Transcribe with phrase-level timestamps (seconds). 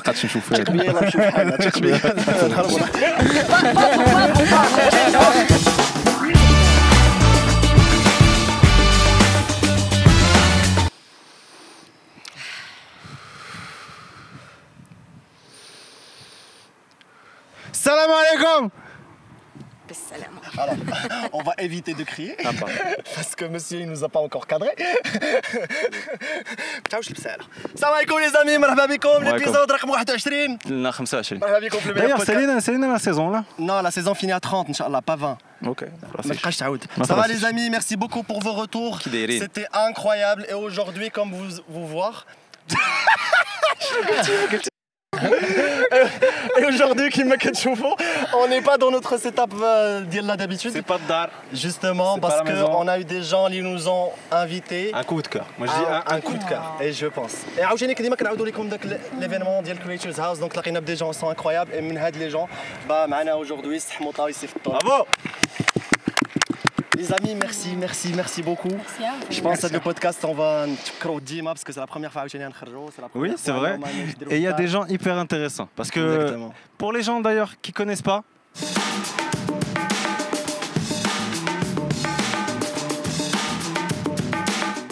[0.00, 0.58] Ona gaat zijn chauffeur.
[20.58, 20.74] Alors,
[21.32, 22.36] on va éviter de crier.
[23.14, 24.70] parce que monsieur, il nous a pas encore cadré.
[26.90, 27.40] Ciao, Bissalam.
[27.74, 28.58] Salam alaikum, les amis.
[28.58, 29.24] Marhaba bikoum.
[29.24, 30.58] L'épisode rakm 21.
[30.70, 31.38] Non, 25.
[31.38, 31.80] Marhaba bikoum.
[31.94, 35.38] D'ailleurs, c'est la saison, là Non, la saison finit à 30, Inch'Allah, pas 20.
[35.66, 35.84] Ok.
[37.04, 39.00] Ça va les amis, merci beaucoup pour vos retours.
[39.02, 42.26] C'était incroyable et aujourd'hui comme vous vous voir
[46.57, 47.95] Et aujourd'hui, كما كتشوفوا,
[48.33, 50.71] on n'est pas dans notre setup euh, ديالنا d'habitude.
[50.73, 52.67] سي با الدار Justement C'est pas parce la maison.
[52.71, 54.93] qu'on a eu des gens qui nous ont invités.
[54.95, 57.05] ان كو دو كور moi je dis un, un, un coup de cœur et je
[57.07, 61.13] pense et عاوتاني كديما كنعاودوا لكم داك ليفينمون ديال كريتشرز هاوس دونك لقينا بدي جون
[61.13, 62.47] سون انكرويابل et من هاد لي جون
[62.89, 65.05] با معنا aujourd'hui سح مطاو يسيف الطور برافو
[66.99, 68.69] Les amis, merci, merci, merci beaucoup.
[68.69, 69.25] Merci à vous.
[69.29, 72.21] Je pense que le podcast, on va نتفكروا ديما parce que c'est la première fois
[72.21, 73.77] عاوتاني نخرجوا, c'est la première Oui, c'est fois vrai.
[73.77, 74.57] normalement نديروا Et il y a ça.
[74.57, 75.67] des gens hyper intéressants.
[75.75, 76.53] Parce que Exactement.
[76.77, 78.23] pour les gens d'ailleurs qui connaissent pas,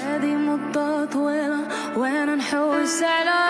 [0.01, 3.46] هذه مدة طويلة وانا نحوس على على على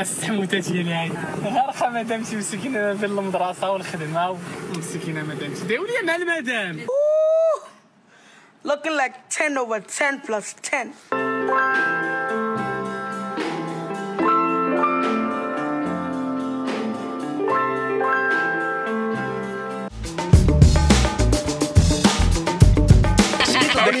[0.00, 1.10] السحموتة ديالي هاي
[1.68, 4.30] رخا مدامتي مسكينة بين المدرسة والخدمة
[4.74, 6.86] ومسكينة مدامتي داولي مع المدام
[8.66, 10.92] Looking like 10 over 10 plus 10.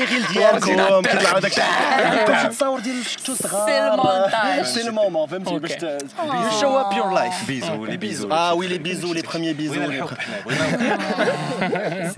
[0.00, 4.64] لي غير ديالكم كيطلعوا داك الشيء تصور ديال شفتو صغار C'est le montage.
[4.66, 6.60] سي لو مومون فهمتي باش Ok.
[6.60, 8.28] شو اب يور لايف bisous, les bisous.
[8.30, 9.78] Ah oui, les bisous, les premiers bisous.
[9.78, 12.12] بغينا الحب حنا بغينا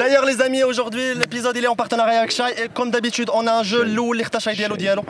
[0.00, 2.50] D'ailleurs, les amis, aujourd'hui, l'épisode il est en partenariat avec Shai.
[2.62, 5.04] Et comme d'habitude, on a un jeu Lou, l'Ikhta Shai Diallo Diallo.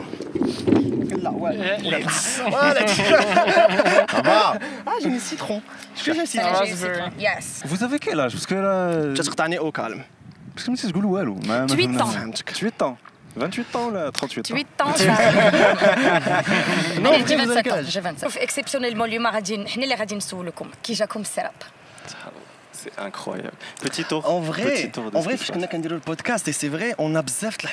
[2.51, 4.47] Voilà.
[4.89, 5.57] Ah, j'ai mis citron.
[5.95, 6.49] Je suis j'ai citron.
[6.65, 7.09] J'ai citron.
[7.27, 7.45] Yes.
[7.71, 8.75] Vous avez quel âge Parce que là.
[9.23, 10.01] تقطعني au calme.
[11.66, 12.06] 18 ans.
[12.06, 12.98] 28 ans.
[13.36, 14.54] 28 ans là, 38 ans.
[14.54, 15.04] 8 ans ça.
[17.00, 21.06] Non, j'ai 27 ans, Exceptionnellement, le maradine, nous les radines sous le com, qui j'ai
[21.06, 21.70] comme.
[22.82, 23.52] C'est incroyable.
[23.82, 24.28] Petit tour.
[24.30, 27.58] En vrai, en vrai, je connais quand le podcast et c'est vrai, on a bzef
[27.62, 27.70] la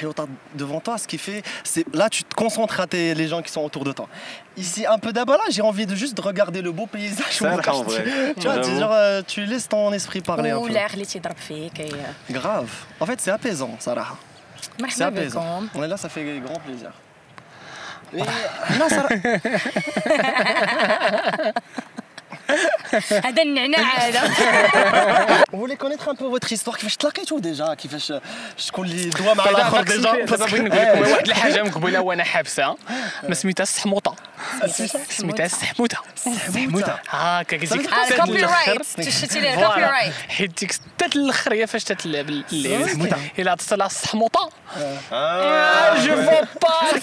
[0.56, 3.51] devant toi, ce qui fait, c'est là tu te concentres à tes, les gens qui
[3.51, 4.09] sont autour de toi.
[4.57, 7.38] Ici, un peu d'abord là, j'ai envie de juste de regarder le beau paysage.
[7.38, 8.34] Ça, en vrai.
[8.35, 10.73] Tu, tu vois, tu, euh, tu laisses ton esprit parler Ou un peu.
[10.73, 10.90] l'air.
[12.29, 12.69] Grave.
[13.00, 14.18] En fait, c'est apaisant, Sarah.
[14.89, 15.63] C'est apaisant.
[15.74, 16.91] On est là, ça fait grand plaisir.
[18.79, 19.09] Non, Sarah.
[23.28, 24.22] هذا النعناع هذا.
[25.58, 26.75] Voulez connaître un peu votre histoire.
[26.78, 28.13] كيفاش تلاقيتوا ديجا كيفاش
[28.58, 32.78] شكون اللي دوا مع الآخر ديجا دابا بغيت نقول لكم واحد الحاجة مقبلة وأنا حابسة
[33.24, 34.16] ما سميتها السحموطة
[35.09, 37.00] سميتها السحموطة سحموتة.
[37.09, 38.72] هاكا كتجيك الكوبي الآخر.
[38.72, 39.68] رايت تشتي ليه فوالا.
[39.68, 42.88] الكوبي رايت حيت ديك ستات الآخر هي فاش تتلعب اللعب
[43.40, 44.50] الا عطيت لها السحموطة
[46.06, 47.00] جو فو با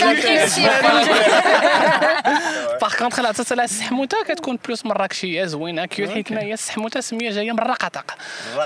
[2.81, 4.87] باغ كونتخ الا عطيت لها السحموطة كتكون بلوس
[5.35, 8.17] مراكشية زوينة كيوت حيت ما هي السحموطة سمية جاية من الرقاطق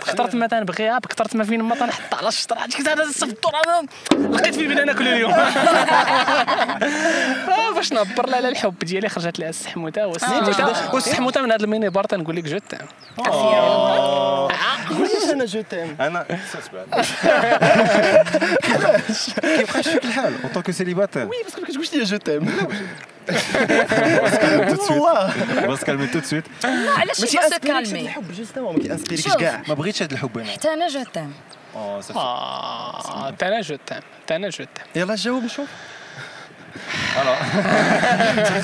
[0.07, 3.83] كثرت ما تنبغيها بكثرت ما فين ما تنحط على الشطر هاديك هذا السفطور هذا
[4.29, 5.33] لقيت فيه بين ناكل اليوم.
[7.59, 11.89] آه، باش نعبر لها على الحب ديالي خرجت لها السحموطة والسحموطة والسحموطة من هذا الميني
[11.89, 12.87] بار تنقول لك جو تام
[14.89, 16.27] قولي أنا je t'aime أنا
[19.43, 21.29] كيبقى فيك الحال tant que célibataire.
[21.29, 22.19] oui parce que ما كتقولش لي je
[23.29, 24.91] t'aime tout de suite.
[24.91, 26.47] والله on va se calmer tout de suite.
[27.01, 29.37] علاش ماشي يبغى سو انسبيريك كالمي الحب justement ما كي inspire كش.
[29.37, 29.63] كاع.
[29.69, 30.51] ما بغيتش هذا الحب أنا.
[30.51, 31.33] حتى أنا je t'aime.
[31.77, 32.19] آه صافي.
[32.19, 34.87] آه تانا je t'aime تانا je t'aime.
[34.97, 35.69] يلا جاوب نشوف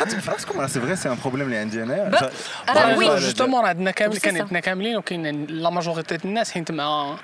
[0.01, 2.31] خدت في راسكم راه c'est vrai c'est un problème اللي عندي انايا
[2.69, 7.17] راه oui justement عندنا كامل عندنا كاملين وكاين la majorité الناس حيت مع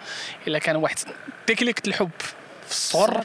[0.46, 0.96] إلا كان واحد
[1.46, 2.10] تكليك الحب
[2.66, 3.24] في الصغر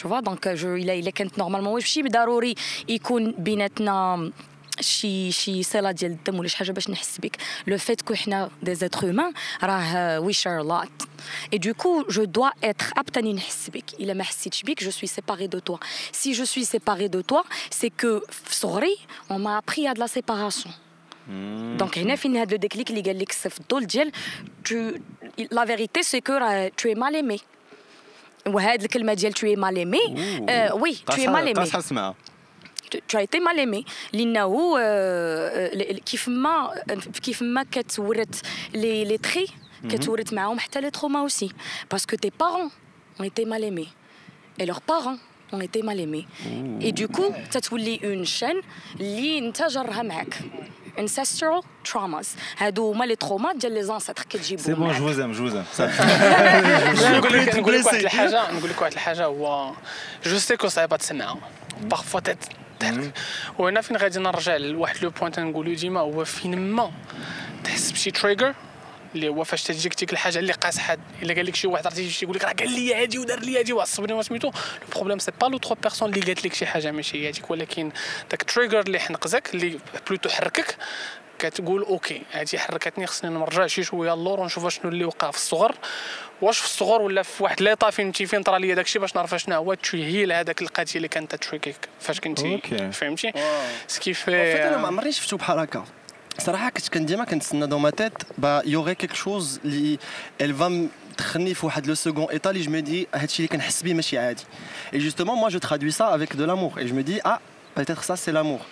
[0.00, 2.54] tu vois donc je الا الا كانت نورمالمون ماشي ضروري
[2.88, 4.30] يكون بيناتنا
[4.80, 7.36] شي شي صله ديال الدم ولا شي حاجه باش نحس بك
[7.66, 9.32] لو فيت كو حنا دي زيتر هومان
[9.62, 10.88] راه وي شير لوت
[11.52, 14.90] اي دو كو جو دوا اتر apte اني نحس بك الا ما حسيتش بك جو
[14.90, 15.78] سوي سيباري دو توا
[16.12, 18.96] سي جو سوي سيباري دو توا سي كو في صغري
[19.30, 20.74] اون ما ابري ا دو لا سيباراسيون
[21.78, 24.12] دونك هنا فين هذا الديكليك اللي قال لك في الدول ديال
[24.64, 24.92] تو
[25.50, 27.40] لا فيريتي سي كو راه تو اي مال
[28.47, 29.99] aimé وهاد الكلمة ديال tu es mal aimé
[30.73, 32.13] oui tu es mal aimé
[32.91, 33.83] tu as été mal aimé
[34.13, 36.83] لأنه آه، كيف ما
[37.23, 38.41] كيف ما كتورث
[38.73, 39.47] لي les traits
[39.89, 41.51] كتورث معاهم حتى les traumas aussi
[41.91, 42.69] parce que tes parents
[43.21, 43.89] été mal aimés
[44.59, 45.17] et leurs parents
[45.53, 46.25] ont été mal aimés
[46.81, 48.61] et du coup تتولي une chaîne
[48.99, 50.33] اللي انت جرها معاك.
[50.97, 52.27] Ancestral traumas.
[52.57, 54.97] هادو هما les traumas ديال les ancêtres كتجيبهم c'est bon معاك.
[54.97, 55.65] je vous aime je vous aime
[56.95, 57.99] لا، نقول لك نقول لك واحد.
[57.99, 59.71] الحاجة نقول لك واحد الحاجة هو
[60.25, 61.37] je sais que صعيبه تسمعها
[61.81, 62.19] parfois
[62.79, 63.11] تحرك
[63.59, 66.91] وهنا فين غادي نرجع لواحد le point تنقولو ديما هو فين ما
[67.63, 68.53] تحس بشي trigger
[69.15, 72.25] اللي هو فاش تجيك ديك الحاجة اللي قاصحه إلا قال لك شي واحد عرفتي شي
[72.25, 74.53] يقول لك راه قال لي هادي ودار لي هادي وعصبني وسميتو le
[74.95, 77.91] problème c'est pas la tierce personne اللي قالت لك شي حاجة ماشي هي هذيك ولكن
[78.31, 80.77] داك تريجر اللي حنقزك اللي بلوتو حركك
[81.39, 85.75] كتقول أوكي هادي حركتني خصني نرجع شي شوية اللور ونشوف شنو اللي وقع في الصغر.
[86.41, 89.55] واش في الصغر ولا في واحد ليطا فين فين طرا ليا داكشي باش نعرف شنو
[89.55, 92.91] هو تشهيل هذاك القضية اللي كانت تشريكيك فاش كنتي.
[92.91, 93.33] فهمتي؟
[93.87, 95.85] سكيف En fait, أنا ما عمرني شفتو بحال هكا.
[96.41, 99.99] صراحة كنت كان ديما كنتسنى دو ما تيت با يوغي كيك شوز اللي
[100.41, 103.83] ال فا تخني في واحد لو سكون ايتا اللي جو مي دي هادشي اللي كنحس
[103.83, 104.43] بيه ماشي عادي.
[104.93, 106.79] اي جوستومون moi je traduis ça avec de l'amour.
[106.79, 107.39] Et je me dis ah
[107.82, 108.62] Peut-être ça c'est l'amour.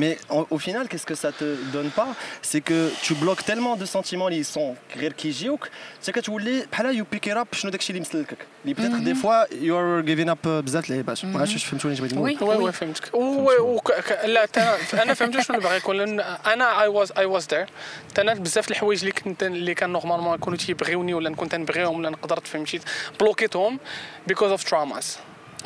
[0.00, 2.10] Mais en- au final, qu'est-ce que ça te donne pas
[2.50, 5.68] C'est que tu bloques tellement de sentiments اللي sont غير كيجيوك
[6.06, 9.16] c'est que تولي بحال you pick it up شنو داكشي اللي مسلكك اللي peut-être des
[9.22, 12.38] fois you are giving up بزاف العيبات ما عرفتش واش فهمتوني اش بغيت نقول وي
[12.48, 16.20] وي وي فهمتك وي وك- ك- لا تا- انا فهمت شنو اللي باغي يقول لأن
[16.20, 17.66] انا اي واز اي واز ذير
[18.18, 22.40] انا بزاف الحوايج اللي كنت اللي كان نورمالمون يكونوا تيبغيوني ولا نكون تنبغيهم ولا نقدر
[22.44, 22.80] فهمتي
[23.20, 23.78] بلوكيتهم
[24.26, 25.18] بيكوز اوف تراماز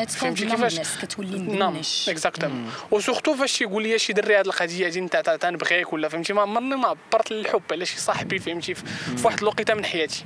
[0.08, 4.98] فهمتي كيفاش كتولي نعم مدنش اكزاكتومون وسورتو فاش يقول لي شي دري هذه القضيه هذه
[5.00, 8.82] نتاع تاع تنبغيك ولا فهمتي ما عمرني ما عبرت الحب على شي صاحبي فهمتي في
[9.16, 10.24] في واحد الوقيته من حياتي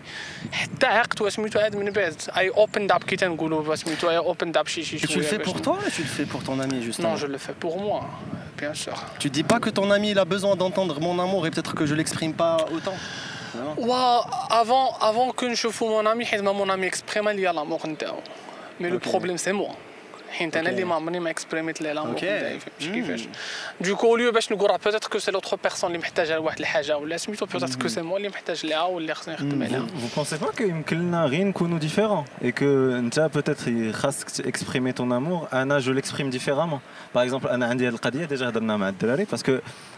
[0.52, 4.66] حتى عقت وسميتو عاد من بعد اي اوبن اب كي تنقولوا سميتو اي اوبن اب
[4.66, 6.26] شي شي Et tu le شويه fais باش pour ن- toi ou tu le fais
[6.32, 8.00] pour ton ami justement Non, je le fais pour moi,
[8.60, 8.96] bien sûr.
[9.22, 11.84] Tu dis pas que ton ami il a besoin d'entendre mon amour et peut-être que
[11.90, 12.98] je l'exprime pas autant.
[13.78, 13.92] و
[14.62, 18.20] avant avant que نشوفوا مون امي حيت ما مون امي اكسبريما ليا لامور نتاعو
[18.80, 19.08] مي لو Ok.
[19.08, 19.72] بروبليم سي موا
[20.30, 20.72] حيت انا Ok.
[20.72, 22.16] اللي ما عمرني ما اكسبريميت ليه لامور Ok.
[22.16, 22.94] نتاعي فهمتي Mm.
[22.94, 23.28] كيفاش
[23.80, 27.16] دوكو ليو باش نقول راه بوتيتر كو سي لوتر بيرسون اللي محتاجه لواحد الحاجه ولا
[27.16, 30.60] سميتو بوتيتر كو سي موا اللي محتاج ليها واللي خصني نخدم عليها Vous pensez pas
[30.60, 32.62] يمكن لنا غير نكونوا différents et que
[32.98, 36.80] انت peut-être خاصك exprimer ton amour انا je l'exprime différemment
[37.18, 39.50] par exemple انا عندي هذه القضيه ديجا هضرنا مع الدراري parce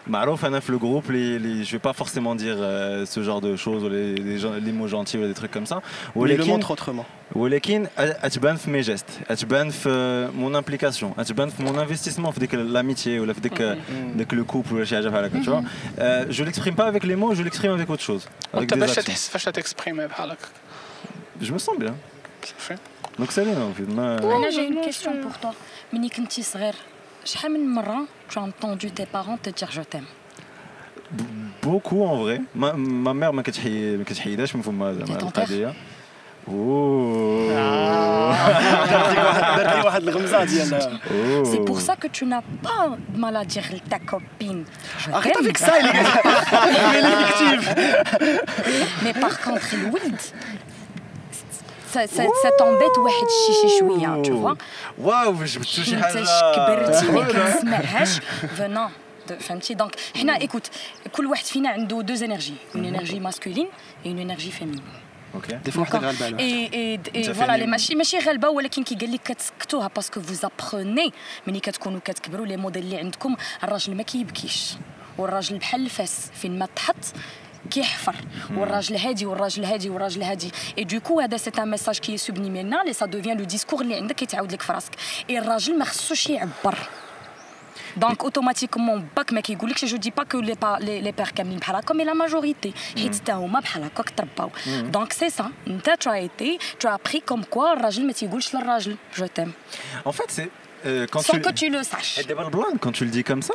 [0.06, 3.20] que معروف انا في le groupe les, les, je vais pas forcément dire euh, ce
[3.22, 5.78] genre de choses ou les, les, gens- les mots gentils ou des trucs comme ça
[6.16, 7.04] Mais il le ولكن montre autrement.
[7.32, 9.88] ولكن اتبان في مي جيست اتبان في
[10.36, 13.76] مون امبليكاسيون اتبان في مون انفستيسمون في ديك لاميتي ولا في ديك
[14.16, 15.62] ديك لو كوبل ولا شي حاجه بحال هكا tu vois
[16.00, 18.76] Euh, je l'exprime pas avec les mots je l'exprime avec autre chose avec وانت des
[18.78, 20.48] باش actions تحس فاش تكسبريمي بحال هكا
[21.42, 21.92] je me sens bien
[22.44, 22.76] صافي
[23.20, 25.54] donc c'est rien en fait ما انا جاي une question pour toi
[25.92, 26.74] ملي كنتي صغير
[27.24, 28.00] شحال من مره
[28.30, 30.08] tu as entendu tes parents te dire je t'aime
[31.62, 35.74] beaucoup en vrai ma, ma mère ما كتحي ما كتحيدهاش من فما زعما ton القضيه
[36.48, 37.48] اوه
[39.56, 40.74] درت لي واحد الغمزه ديال
[41.10, 41.44] أوه.
[41.44, 42.84] c'est pour ça que tu n'as pas
[43.14, 44.64] de mal à dire ta copine
[44.98, 47.62] je Arrête t'aime avec ça, il est effectif.
[49.04, 50.20] mais par contre الولد
[51.97, 54.57] t'embête واحد الشي شي شوية tu vois.
[54.97, 57.51] wow جبتو شي انت حاجة كبرتي ما خويا.
[57.51, 58.19] كتسمعهاش
[58.57, 58.89] فنان
[59.39, 60.67] فهمتي donc حنا écoute
[61.11, 63.67] كل واحد فينا عنده deux énergies une énergie masculine
[64.05, 64.81] et une énergie féminine
[65.35, 67.57] OK Des fois, واحد غالبه على et et انت et voilà.
[67.57, 71.13] لي ماشي ماشي غالبه ولكن كيقال لك كتسكتوها parce que vous apprenez
[71.47, 74.73] ملي كتكونوا كتكبروا les modèles اللي عندكم الراجل ما كيبكيش
[75.17, 76.95] والراجل بحال الفاس فين ما تحط
[77.70, 78.14] كيحفر
[78.56, 82.92] والراجل هادي والراجل هادي والراجل هادي اي دوكو هذا سي ان ميساج كي سوبليمينال لي
[82.92, 84.92] سا دوفيان لو ديسكور اللي عندك كيتعاود لك في راسك
[85.30, 86.78] اي الراجل ما خصوش يعبر
[87.96, 91.58] دونك اوتوماتيكمون باك ما كيقولكش جو دي با كو لي با لي لي بير كاملين
[91.58, 95.90] بحال هكا مي لا ماجوريتي حيت حتى هما بحال هكاك ترباو دونك سي سا انت
[95.90, 99.52] ترايتي تو ابري كوم كوا الراجل ما تيقولش للراجل جو تيم
[100.06, 100.48] en fait c'est
[100.86, 103.24] euh, quand سون tu كو تو لو ساش Et دابا البلان quand tu le dis
[103.24, 103.54] comme ça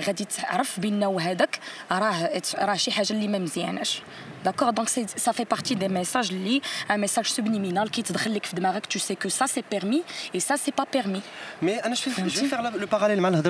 [0.00, 1.58] غادي تعرف بانه هذاك
[1.92, 4.02] راه راه شي حاجة اللي ما مزياناش.
[4.44, 6.60] D'accord Donc ça fait partie des messages liés,
[6.90, 10.02] un message subliminal qui te dans tu sais que ça c'est permis
[10.34, 11.22] et ça c'est pas permis.
[11.62, 13.42] Mais Anna, je, vais, faire le parallèle mal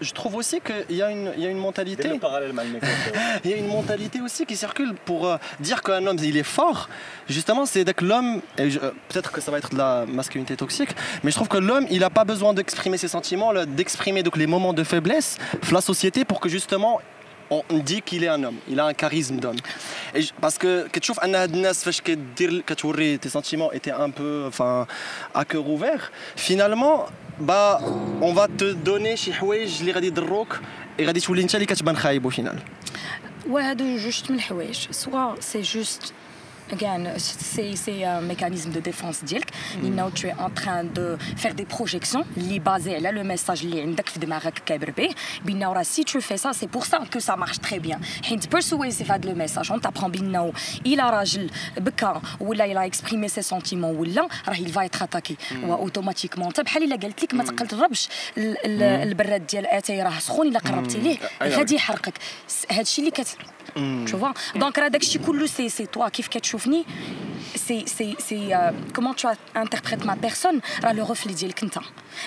[0.00, 2.10] je trouve aussi qu'il y, a une mentalité.
[3.44, 6.42] Il y a une mentalité aussi qui circule pour euh, dire qu'un homme il est
[6.42, 6.88] fort.
[7.28, 10.90] Justement, c'est que l'homme, euh, peut-être que ça va être de la masculinité toxique,
[11.22, 14.72] mais je trouve que l'homme il n'a pas besoin d'exprimer ses sentiments, d'exprimer les moments
[14.72, 15.38] de faiblesse,
[15.70, 17.00] la société pour que justement
[17.50, 19.56] on dit qu'il est un homme, il a un charisme d'homme.
[20.40, 21.22] Parce que tu vois,
[22.02, 24.86] que tes sentiments étaient un peu enfin,
[25.34, 27.06] à cœur ouvert, finalement,
[27.38, 27.80] bah,
[28.20, 30.48] on va te donner chez Houej les radis de rock
[30.98, 32.56] et radis ou l'inchali que ben tu au final.
[33.46, 34.40] Ouais, juste les
[34.90, 36.14] Soit c'est juste
[36.79, 37.03] Again,
[37.53, 39.49] c'est c'est un mécanisme de défense ديالك
[39.83, 43.81] لانه tu es en train de faire des projections اللي بازي على لو ميساج اللي
[43.81, 45.09] عندك في دماغك كابر به
[45.45, 48.55] بانه راه سي tu fais ça c'est pour ça que ça marche très bien حيت
[48.55, 50.53] persuasive هذا لو ميساج on t'apprend بانه
[50.85, 55.33] الا راجل بكى ولا الا اكسبريمي سي سونتيمون ولا راه il va être attaqué
[55.63, 60.47] واوتوماتيكمون حتى بحال الا قالت لك ما تقربش ال- ال- البراد ديال اتاي راه سخون
[60.47, 62.13] الا قربتي ليه غادي يحرقك
[62.71, 63.37] هادشي اللي كت
[63.76, 64.04] Hmm.
[64.04, 64.32] tu vois?
[64.54, 66.84] Donc radakchi koulou c'est c'est toi kif ketchoufni
[67.54, 70.60] c'est c'est c'est euh, comment tu interprètes ma personne?
[70.94, 71.80] Le reflet d'elle kenta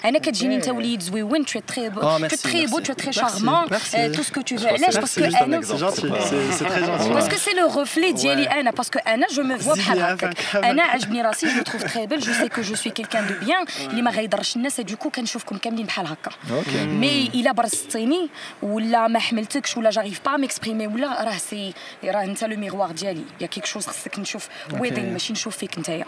[0.05, 2.79] انا كتجيني انت وليد زويون tu es très beau Oh, tu es merci, très beau
[2.79, 2.83] merci.
[2.87, 3.97] tu es très Merci, charmant merci.
[3.97, 7.11] euh, tout ce que tu veux علاش باسكو انا C'est gentil, c'est- c'est très gentil.
[7.17, 10.13] parce que c'est le reflet ديالي انا parce que انا je me vois بحال زيني
[10.15, 10.65] هكاك عافاك.
[10.65, 13.45] انا عجبني راسي je me trouve très belle je sais que je suis quelqu'un de
[13.47, 17.53] bien اللي ما غيضرش الناس et du coup كنشوفكم كاملين بحال هكا اوكي مي الا
[17.53, 18.29] برزتيني
[18.63, 21.73] ولا ما حملتكش ولا جاريف با ميكسبريمي ولا راه سي
[22.05, 24.49] راه انت لو ميغوار ديالي يا كيك شوز خصك نشوف
[24.81, 26.05] ويدين ماشي نشوف فيك نتايا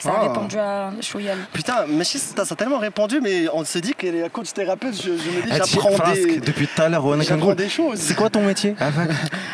[0.00, 0.22] سا آه.
[0.22, 2.90] ريبوندو شويه Putain, mais ça, ça a
[3.21, 4.95] mais on s'est dit qu'elle est la coach thérapeute.
[4.95, 6.37] Je, je me dis, ah, j'apprends des...
[6.39, 7.99] Depuis tout à l'heure, on est des choses.
[7.99, 8.75] C'est quoi ton métier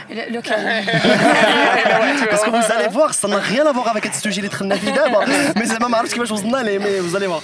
[0.10, 0.42] le, le
[2.30, 4.66] Parce que vous allez voir, ça n'a rien à voir avec ce sujet, les trains
[4.66, 5.24] d'abord.
[5.56, 7.42] Mais c'est pas mal, parce que je vous en allez, mais vous allez voir.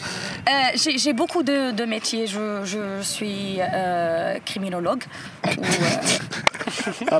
[0.49, 2.27] Euh, j'ai beaucoup de, métiers.
[2.27, 5.03] Je, suis euh, criminologue.
[5.45, 5.49] Ou.
[5.49, 7.19] Euh, ah.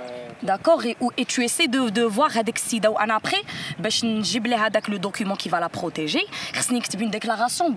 [0.42, 3.42] D'accord et, ou- et tu essaies de, de voir هذاك السيده وانا ابخي
[3.78, 7.76] باش نجيب لها هذاك لو دوكيومون كي فا لا بروتيجي خصني نكتب اون ديكلاراسيون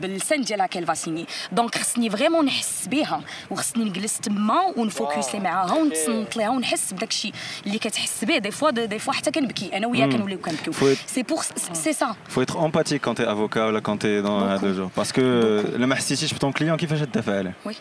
[0.00, 5.72] باللسان ديالها كيل فا سيني دونك خصني فريمون نحس بها وخصني نجلس تما ونفوكسي معاها
[5.74, 7.32] ونتصنت لها ونحس بداك الشيء
[7.66, 11.10] اللي كتحس به دي فوا دي فوا حتى كنبكي انا وياها كنوليو كنبكيو Faut être-
[11.14, 11.42] سي بور
[11.72, 15.20] سي سا faut être empathique quand t'es avocat ولا quand t'es dans هذا الجو باسكو
[15.20, 17.74] لما ما حسيتيش بطون كليون كيفاش تدافع عليه Comment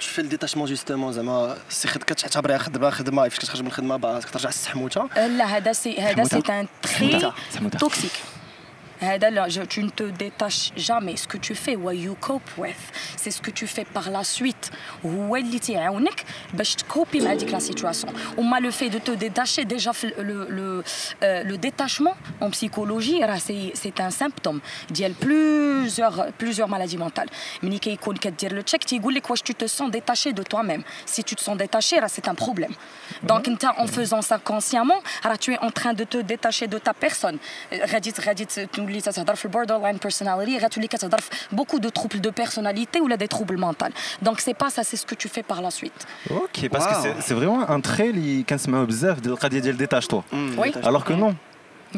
[0.00, 4.20] fais le détachement justement زعما سي خد كتعتبرها خدمة خدمة كيفاش كتخرج من الخدمة باغا
[4.20, 7.32] ترجع السحموته لا هذا سي هذا سي ان تري.
[7.78, 8.12] توكسيك
[9.04, 11.16] Eh, tu ne te détaches jamais.
[11.16, 12.76] Ce que tu fais, what you cope with,
[13.16, 14.70] c'est ce que tu fais par la suite.
[15.02, 18.08] Ou on est, copie la situation.
[18.36, 20.84] On m'a le fait de te détacher déjà le, le,
[21.22, 23.20] euh, le détachement en psychologie,
[23.74, 24.60] c'est un symptôme.
[24.90, 27.28] Il y a plusieurs plusieurs maladies mentales.
[27.62, 27.98] Mais qui
[28.32, 30.82] dire le check, tu quoi, tu te sens détaché de toi-même.
[31.06, 32.72] Si tu te sens détaché, c'est un problème.
[33.22, 33.56] Donc mhm.
[33.78, 35.00] en faisant ça consciemment,
[35.38, 37.38] tu es en train de te détacher de ta personne.
[37.72, 38.46] Euh, radit, radit,
[38.78, 43.15] nous تولي تتهضر في البوردر بيرسوناليتي غتولي كتهضر في beaucoup de troubles de personnalité ولا
[43.17, 43.91] des troubles mentaux
[44.25, 47.01] donc c'est pas ça c'est ce que tu fais par la suite اوكي باسكو واو.
[47.03, 50.77] سي سي فريمون ان تري اللي كنسمعوه بزاف ديال القضيه ديال ديتاش توا Oui.
[50.87, 51.33] الوغ كو نو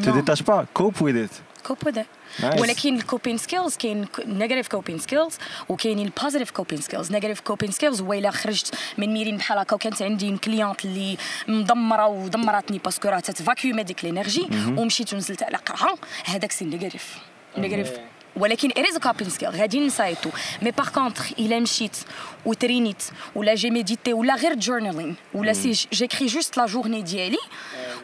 [0.00, 0.04] Non.
[0.16, 1.32] détaches pas cope with it
[1.75, 2.05] With it
[2.39, 2.61] Nice.
[2.61, 5.37] ولكن ال coping skills كاين negative coping skills
[5.69, 9.75] وكاينين ال positive coping skills negative coping skills هو إلا خرجت من meeting بحال هكا
[9.75, 14.47] وكانت عندي cliente اللي مدمرة ودمرتني parce que راه تتفاكيومي ديك l'énergie
[14.77, 17.17] ومشيت ونزلت على قرعه هذاك c'est négatif
[17.57, 17.91] négatif
[18.35, 20.29] ولكن اريز coping skill غادي نسايتو
[20.61, 21.97] mais par contre إلا مشيت
[22.45, 23.03] و train يت
[23.35, 27.37] ولا j'ai médité ولا غير journaling ولا si j'écris juste la journée ديالي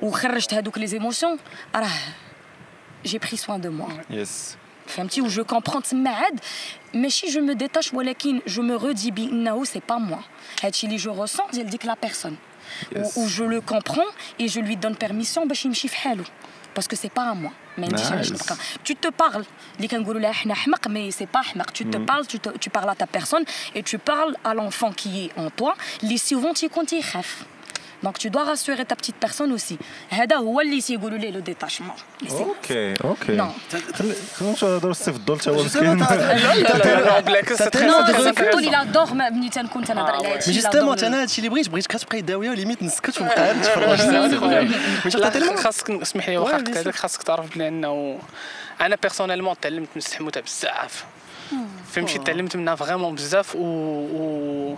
[0.01, 1.37] وخرجت هذوك لي زيموسيون
[1.75, 1.89] راه
[3.06, 4.56] جي بري سوان دو موا يس
[4.86, 6.40] فهمتي و جو كومبرون تما عاد
[6.94, 10.18] ماشي جو مو ديتاش ولكن جو مو redis بانه سي با موا
[10.62, 12.36] هادشي اللي جو ريسون ديال ديك لا بيرسون
[12.94, 13.18] Yes.
[13.18, 14.06] و جو لو كومبرون
[14.40, 16.24] اي جو lui donne permission باش يمشي في حالو
[16.76, 18.32] باسكو سي با موا ما يمشيش علاش Nice.
[18.32, 18.56] نبقى
[18.88, 19.44] tu te parles
[19.76, 22.70] اللي كنقولوا لها احنا حمق مي سي با حمق tu te parles tu, te, tu
[22.70, 23.44] parles à ta personne
[23.76, 27.42] et tu parles à l'enfant qui est en toi اللي souvent تيكون تيخاف
[28.03, 29.75] donc tu dois rassurer ta petite personne aussi.
[30.09, 31.91] هذا هو اللي تيقولوا ليه le détachement
[32.31, 33.53] OK OK
[33.93, 38.57] خلينا نهضروا السيف الضو تا هو Justement, مسكين لا لا بالعكس intéressant.
[38.57, 42.49] إلى دور ملي تنكون تنهضر على هادشي justement أنا هادشي اللي بغيت بغيت كتبقاي داويه
[42.49, 44.01] و limite نسكت ونبقى نتفرج
[45.15, 46.57] لا تلقى خاصك اسمح لي واخا.
[46.57, 48.19] هذاك خاصك تعرف بلي انه
[48.81, 51.05] أنا personnellement تعلمت من السحموته بزاف
[51.91, 54.75] فهمتي تعلمت منها vraiment بزاف و, و...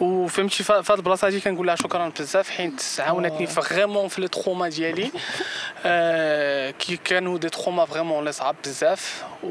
[0.00, 4.68] وفهمتي في هاد البلاصة هادي كنقول لها شكرا بزاف حيت عاونتني vraiment في les traumas
[4.68, 5.10] ديالي.
[5.86, 9.48] آه، كي كانوا des traumas vraiment لي صعاب بزاف و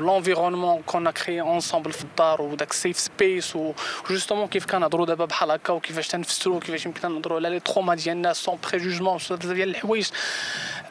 [0.00, 5.24] l'environnement كنا créé ensemble في الدار وداك ال safe space و justement كيف كنهضروا دابا
[5.24, 10.08] بحال هكا وكيفاش تنفسروا كيفاش يمكن نهضروا على les traumas ديالنا sans préjugement ديال الحوايج.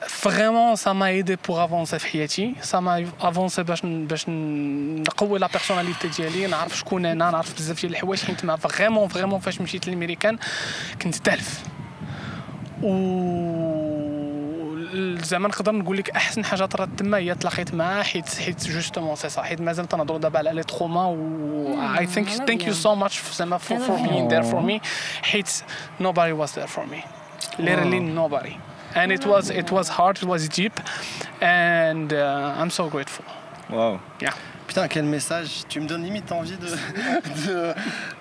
[0.07, 5.47] vraiment ça m'a aidé pour avancer في حياتي ça m'a avancé باش باش نقوي la
[5.47, 9.87] personnalité ديالي نعرف شكون أنا نعرف بزاف ديال الحوايج حيت ما vraiment vraiment فاش مشيت
[9.87, 10.37] للميريكان
[11.01, 11.63] كنت تالف
[12.83, 12.87] و
[15.23, 19.29] زعما نقدر نقول لك احسن حاجة طرات تما هي تلاقيت معاه حيت حيت justement c'est
[19.29, 21.17] ça حيت مازال تنهضروا دابا على les traumas و
[21.99, 22.73] I think thank you.
[22.73, 24.87] سو ماتش زعما for for being there for me.
[25.21, 25.49] حيت
[26.01, 27.01] nobody was there for me.
[27.59, 28.53] Literally nobody.
[29.00, 30.76] and it was it was hard it was deep
[31.40, 33.24] and uh, I'm so grateful
[33.70, 34.32] واو yeah
[34.68, 36.70] Putain, quel message Tu me donnes limite envie de,
[37.46, 37.56] de,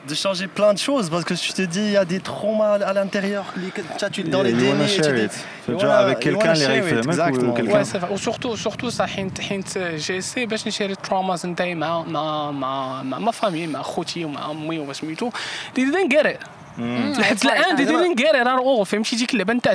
[0.10, 2.74] de changer plein de choses parce que tu te dis, il y a des traumas
[2.90, 3.46] à l'intérieur.
[3.62, 4.94] les- Tu, tu es dans les You wanna dénis.
[4.94, 5.34] et tu share dis- it.
[5.34, 7.50] Et Faut voilà, dire avec you quelqu'un wanna اللي share رايح it, يفهمك exactement.
[7.50, 7.74] ou quelqu'un.
[7.78, 8.12] Ouais, c'est vrai.
[8.12, 13.20] وسورتو سورتو صح حيت حيت جي سي باش نشاري التروماز نتاعي مع مع مع مع
[13.20, 15.30] ما فامي مع خوتي ومع امي وسميتو
[15.76, 16.40] they didn't get it
[16.79, 19.75] لحد الآن get it at all فهمتي ديك اللعبة نتاع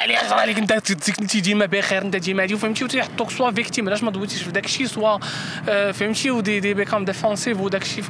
[0.00, 0.72] علي غير عليك انت
[1.20, 4.64] انت ديما بخير انت ديما هادي فهمتي وتيحطوك soit victime علاش ما دويتيش في داك
[4.64, 5.18] الشيء soit
[5.68, 8.04] آه، فهمتي و they they become defensive وداك الشيء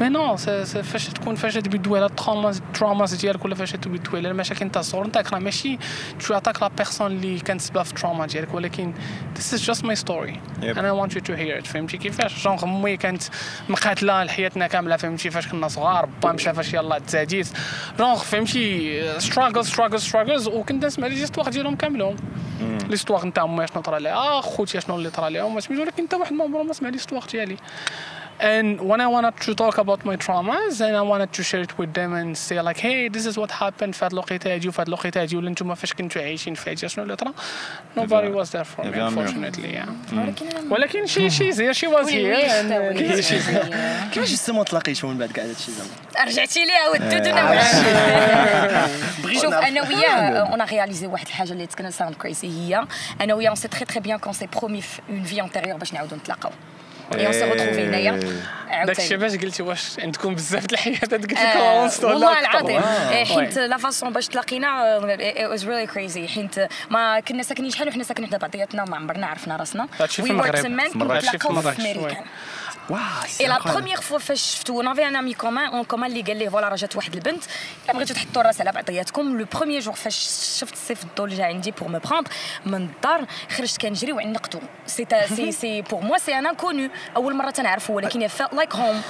[0.00, 3.72] mais non فاش تكون فاش تبي تدوي على ال traumas ال traumas ديالك ولا فاش
[3.72, 5.78] تبي تدوي على المشاكل نتاع الصغر نتاعك راه ماشي
[6.26, 8.94] tu attaques la personne اللي كانت سبب في ال trauma ديالك ولكن
[9.36, 10.40] this is just my story.
[10.62, 10.76] Yep.
[10.76, 13.22] and I want you to hear it فهمتي كيفاش؟ جونغ امي كانت
[13.68, 17.48] مقاتله لحياتنا كاملة فهمتي فاش كنا صغار با مشى فاش يلاه تزاديت.
[17.98, 22.16] جونغ فهمتي struggle struggle struggles وكنت نسمع les histoires ديالهم كاملهم.
[22.88, 26.32] l'histoire نتاع امي شنو طرا لها خوتي شنو اللي طرا لهم سميتو ولكن انت واحد
[26.32, 27.56] ما عمره ما سمع l'histoire ديالي.
[28.40, 31.72] And when I wanted to talk about my traumas and I wanted to share it
[31.78, 33.94] with them and say like hey this is what happened.
[33.94, 36.88] في هاد الوقيته هادي وفي هاد الوقيته هادي ولا نتوما فاش كنتو عايشين في هادي
[36.88, 37.32] شنو اللي طرا
[37.98, 39.88] nobody was there for me unfortunately yeah.
[40.12, 41.74] ولكن أنا- ولكن she she's here.
[41.74, 42.36] She was oui- here.
[42.36, 43.22] oui, and حتى oui.
[43.22, 43.74] uh, she's here
[44.14, 47.26] كيفاش justement تلاقيتوا من بعد كاع هادشي زعما رجعتي ليها ودود
[49.42, 52.84] شوف أنا وياه on a réalisé واحد الحاجة اللي that can sound crazy هي
[53.20, 55.92] أنا وياه on sait très très bien qu'on s'est promis في une vie antérieure باش
[55.94, 56.52] نعاودو نتلاقاو
[57.14, 58.20] et on s'est retrouvés هنايا
[58.86, 62.40] داك الشيء باش قلتي واش عندكم بزاف د الحياة قلت لك آه، والله.
[62.40, 62.82] العظيم.
[63.10, 66.54] إيه، حيت la façon باش تلاقينا it was really crazy حيت
[66.90, 70.30] ما كنا ساكنين شحال وحنا ساكنين حدا بعضياتنا ما عمرنا عرفنا راسنا هادشي في We
[70.30, 70.62] were المغرب.
[70.62, 71.24] تماك في مراكش.
[71.28, 72.24] نتلاقاو في في مراكش، امريكان
[73.40, 76.36] et la première fois فاش شفتو on avait un ami commun en commun اللي قال
[76.36, 77.44] ليه voilà راه جات واحد البنت
[77.84, 80.16] الا بغيتو تحطوا الراس على بعضياتكم le premier jour فاش
[80.60, 82.30] شفت سيف الضو اللي جا عندي pour me prendre
[82.66, 87.50] من الدار خرجت كنجري وعنقتو c'est c'est c'est pour moi c'est un inconnu اول مره
[87.50, 89.02] تنعرفو ولكن felt like home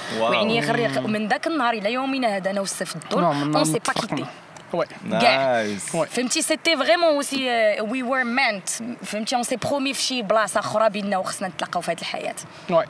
[0.59, 4.25] غير من ذاك النهار إلى يومنا هذا أنا وسيف الضو on s'est pas quittés
[4.74, 4.88] معك.
[5.04, 5.52] وي كاع.
[5.52, 6.04] نايس Ouais.
[6.08, 7.46] فهمتي سيتي فريمون اوسي
[7.80, 8.68] وي ور مانت
[9.04, 12.34] فهمتي اون سي برومي في شي بلاصه اخرى بينا وخصنا نتلاقاو في هذه الحياه
[12.70, 12.84] وي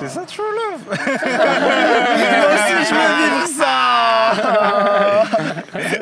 [0.00, 0.98] سي سا ترو لوف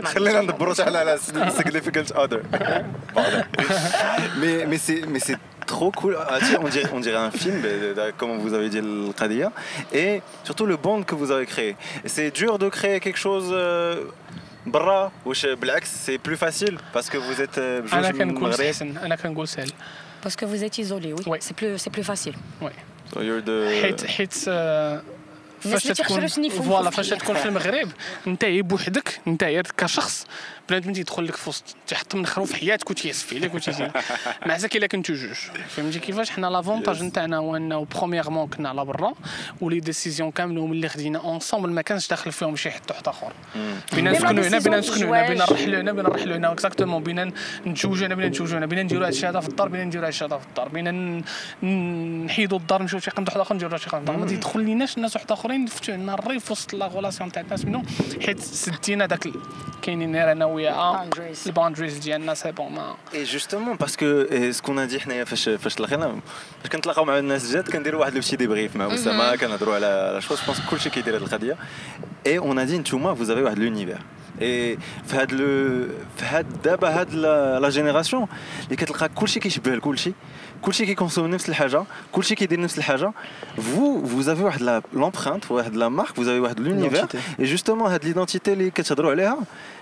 [0.04, 1.18] خلينا ندبروا شحال على
[1.58, 2.40] significant other
[4.40, 5.38] mais mais c'est mais c'est
[5.72, 8.32] trop cool Ah, tu sais, on dirait on dirait un film de- de- de- comme
[8.44, 9.50] vous avez dit القضية
[9.92, 11.76] et surtout le bond que vous avez créé
[12.14, 14.04] c'est dur de créer quelque chose euh,
[14.66, 18.36] برا واش بالعكس c'est plus facile parce que vous êtes euh, بجوج انا من كنقول
[18.36, 19.70] المغرب احسن انا كنقول سهل
[20.24, 21.38] باسكو vous êtes isolé oui Oui.
[21.40, 22.70] c'est plus c'est plus facile وي
[23.12, 25.02] so you're the حيت حيت آه،
[25.60, 27.24] فاش اللي تكون تيخسروش يفهموا فوالا في فاش الحياة.
[27.24, 27.88] تكون في المغرب
[28.26, 29.44] انت بوحدك انت
[29.76, 30.26] كشخص
[30.71, 33.91] بنادم تيدخل لك في وسط تيحط من ظروف حياتك وتيسفي لك وتيجي
[34.45, 35.37] مع ذاك إلا كنتو جوج.
[35.69, 39.13] فهمتي كيفاش؟ حنا l'avantage نتاعنا هو إنه premièrement كنا على برا
[39.61, 43.33] و les décisions كاملهم اللي خدينا ensemble ما كانش داخل فيهم شي حد واحد آخر.
[43.93, 45.45] بينا نسكنوا هنا بينا نسكنوا هنا بينا.
[45.45, 46.51] نرحلوا هنا بينا نرحلوا هنا.
[46.51, 47.31] exactement بينا
[47.67, 50.37] نتزوجوا هنا بينا نتزوجوا هنا بينا نديروا هادشي هذا في الدار بينا نديروا هادشي هذا
[50.37, 50.69] في الدار.
[50.69, 51.21] بينا
[52.25, 55.31] نحيدوا الدار نمشيو شي قند واحد آخر نديروا شي قند ما تيدخل ليناش الناس واحد
[55.31, 57.85] آخرين فتحوا لنا الري في وسط لا غولاسيون تاع الناس منهم
[58.25, 59.27] حيت سدينا داك
[59.81, 61.46] كاينين أنا وياها Boundaries.
[61.46, 66.20] الباوندريز ديالنا سي بون ما اي جوستومون باسكو سكون دي حنايا فاش فاش تلاقينا
[66.62, 70.20] فاش كنتلاقاو مع الناس جات كنديروا واحد لو بتي ديبريف مع اسامه كنهضروا على على
[70.20, 71.56] شوز بونس كلشي كيدير هذه القضيه
[72.26, 73.98] اي اون ا دي نتوما فوز واحد لونيفير
[74.42, 75.46] اي في هاد لو
[76.16, 78.26] في هاد دابا هاد لا لا جينيراسيون
[78.64, 80.12] اللي كتلقى كلشي كيشبه لكلشي
[80.62, 83.12] كلشي كيكونسوم نفس الحاجه كلشي كيدير نفس الحاجه
[83.56, 87.42] فو فوز افي واحد لا لومبرانت واحد لا مارك فوز افي واحد لونيفير L'identité.
[87.42, 89.38] Et justement, cette l'identité اللي كتهضروا عليها,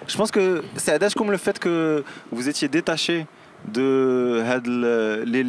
[0.09, 3.27] je pense que c'est adage comme le fait que vous étiez détaché
[3.77, 5.45] de هاد ال- les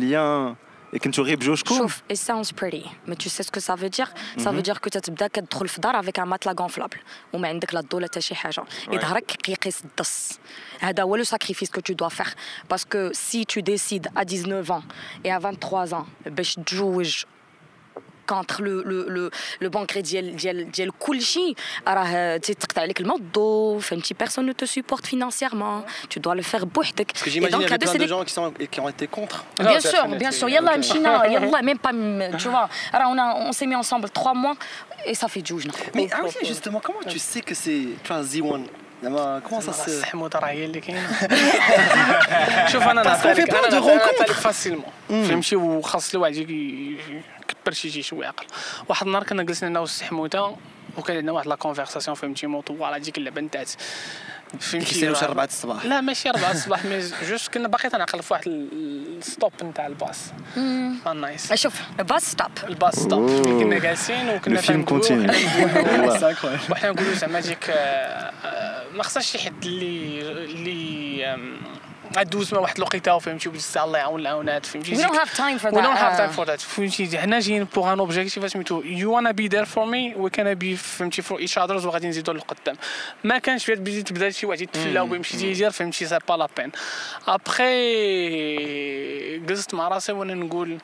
[0.93, 1.77] liens et كنتو غير بجوجكم.
[1.77, 4.79] شوف it sounds pretty mais tu sais ce que ça veut dire ça veut dire
[4.81, 6.99] que تتبدا كتدخل في دار avec un matelas gonflable
[7.33, 10.39] وما عندك لا ضو لا حتى شي حاجه يظهرك كيقيس الدس
[10.79, 12.33] هذا هو لو ساكريفيس que tu dois faire
[12.69, 14.83] parce que si tu décides à 19 ans
[15.25, 17.25] et à 23 ans باش تجوج
[18.29, 19.29] كونتر لو لو لو
[19.61, 21.55] لو بانكري ديال ديال ديال كل شيء
[21.87, 26.65] راه تيتقطع عليك الماء والضو فهمتي بيرسون نو تو سوبورت فينانسييرمون تو دوا لو فير
[26.65, 28.23] بوحدك Parce que j'imagine Et qu'il y donc, avait هادو plein c'est de des- gens
[28.23, 29.37] qui, sont, qui ont été contre.
[29.59, 30.19] Bien sûr, definitely.
[30.23, 30.47] bien sûr.
[30.55, 30.77] Yallah, Ok.
[30.83, 32.67] Mchina, Yallah, même pas, mm, tu vois.
[32.95, 34.55] Alors, on, a, on s'est mis ensemble trois mois
[35.09, 35.73] et ça fait Djoujna.
[35.95, 38.61] Mais ah oui, justement, comment tu sais que c'est tu vois, Z1
[39.03, 39.87] Zama, Comment ça se.
[39.89, 41.07] السحموطه راه هي اللي كاينه
[42.67, 44.31] شوف انا Parce qu'on نعطيك fait plein انا de نعطيك rencontres.
[44.31, 46.33] فاسيلمون فهمتي وخاص الواحد
[47.70, 48.46] يجي يكبر شي شي شوية عقل.
[48.88, 50.56] واحد النهار كنا جلسنا أنا والسحموته
[50.98, 53.70] وكان عندنا واحد la conversation فهمتي موطوال هذيك اللعبة نتاعت.
[54.60, 55.84] فهمتي راه- 4 الصباح.
[55.84, 59.86] لا ماشي 4 الصباح mais juste كنا باقي تنعقل في واحد ال- ال stop نتاع
[59.86, 60.18] الباص.
[61.14, 63.30] nice شوف bus stop ال bus stop
[63.62, 65.30] كنا جالسين وكنا تنقولوا continue.
[66.70, 71.24] وحنا- نقولوا زعما ديك آه، آه، ما خصهاش شي حد اللي اللي
[72.16, 75.70] غدوز مع واحد الوقيته فهمتي وبالساعه الله يعاون العاونات فهمتي We don't have time for
[75.70, 75.98] We don't that.
[75.98, 76.60] have time Uh, for that.
[76.60, 80.54] فهمتي حنا جايين pour un objectif سميتو you wanna be there for me we can
[80.54, 82.76] be فهمتي for each others وغادي نزيدو للقدام.
[83.24, 86.72] ما كانش بديت تبدا شي واحد يتفلا ويمشي يدير فهمتي ça pas la peine
[87.28, 90.78] ابخي جلست مع راسي وأنا نقول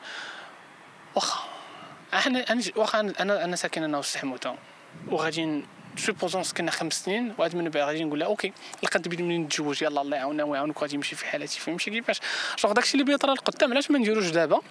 [1.15, 1.39] واخا
[2.13, 4.55] أحنا أنا واخا أنا أنا ساكن أنا والسحموته
[5.07, 5.63] وغادي
[5.97, 9.83] supposons سكننا خمس سنين وعاد من بعد غادي نقول لها ok لقد بيد منين نتزوج
[9.83, 12.19] يلا الله يعاوننا ويعاونك وغادي يمشي في حالتي فهمتي كيفاش؟
[12.55, 14.61] شوف داكشي اللي بيطرى لقدام علاش ما نديروش دابا؟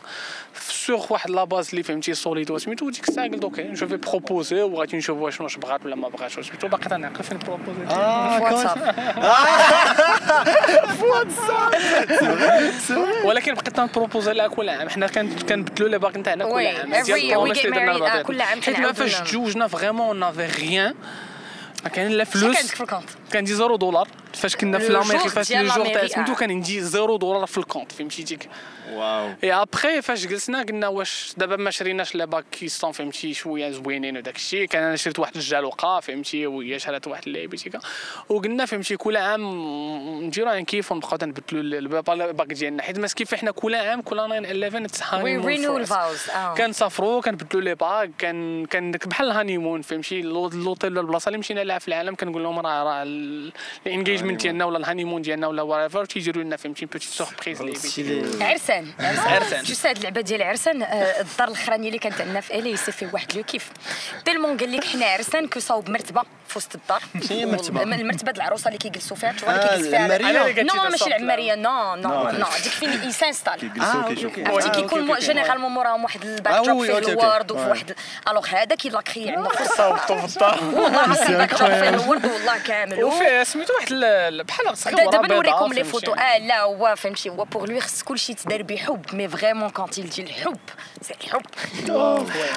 [0.68, 4.62] sur واحد la base اللي فهمتي solide وسميتو ديك الساعة قلت ok je vais proposer
[4.62, 6.38] وغادي نشوف واش واش بغات ولا ما بغاتش.
[6.38, 7.94] وسميتو باقي تنعقل فين proposé في
[8.40, 8.76] comment
[11.02, 11.66] WhatsApp.
[13.26, 14.88] ولكن بقيت نبروبوزي لها كل عام.
[14.88, 15.06] حنا
[15.48, 16.94] كنبدلوا لي باقي نتاعنا كل عام.
[16.94, 19.20] آه، كل عام حيت ما فاش.
[19.20, 21.15] تزوجنا فريمون نافي ريان ما
[21.93, 24.08] كان لا شحال فلوس كانت في الكونت كان دي زيرو دولار.
[24.34, 26.34] فاش كنا في لاميريك فاش لو جور تاع سميتو.
[26.34, 28.48] كان عندي زيرو دولار في الكونت فهمتي ديك
[28.92, 29.30] واو.
[29.44, 34.16] اي ابخي فاش جلسنا قلنا واش دابا ما شريناش لي باك كيستون فهمتي شوية زوينين
[34.16, 34.66] وداك الشيء.
[34.66, 37.58] كان أنا شريت واحد الجالوقة فهمتي وهي شرات واحد اللعيبة
[38.28, 39.42] وقلنا فهمتي كل عام
[40.24, 41.62] نديرو ان كيف ونبقاو تنبدلوا
[42.08, 42.82] الباك ديالنا.
[42.82, 47.74] حيت مسكين حنا كل عام كل 9 11 وي تسحاني رينيو الفاوز كنسافروا كنبدلوا لي
[47.74, 52.58] باك كان كان بحال الهانيمون فهمتي ولا البلاصه اللي مشينا لها في العالم كنقول لهم
[52.58, 53.15] راه راه
[53.86, 57.62] الانجيجمنت ديالنا ولا الهانيمون ديالنا ولا ورايفر تيجيروا لنا فهمتي بوتيت سوربريز
[58.42, 59.64] عرسان عرسان.
[59.64, 63.08] شو هاد اللعبه ديال عرسان آه، الدار الاخرانيه اللي كانت عندنا في آلي سي في
[63.12, 63.70] واحد لو كيف
[64.24, 68.68] تيلمون قال لك حنا عرسان كو صاوب مرتبة في وسط الدار شنو المرتبة د العروسة
[68.68, 71.06] اللي كيجلسوا فيها تشوف آه، اللي كيجلس فيها نو ماشي.
[71.06, 72.46] العماريه نو نو نو.
[72.62, 73.84] ديك فين يسانستال آه،.
[73.84, 75.18] عرفتي آه، كيكون.
[75.18, 77.12] جينيرالمون موراهم واحد آه، الباك دروب فيه أوكي.
[77.12, 77.68] الورد وفي آه.
[77.68, 77.94] واحد
[78.28, 82.58] الوغ هذا كيلاكري عندنا في الصوت في الدار والله العظيم باك دروب فيه الورد والله
[82.58, 85.83] كامل وفيه سميتو واحد ال- بحال صغيره دابا بيضاء، نوريكم لي فهمتي.
[85.83, 89.97] فوتو اه لا هو فهمتي هو بور لوي خص كلشي يتدار بحب مي فريمون كونت
[89.97, 90.57] يل دي الحب
[91.01, 91.41] سي الحب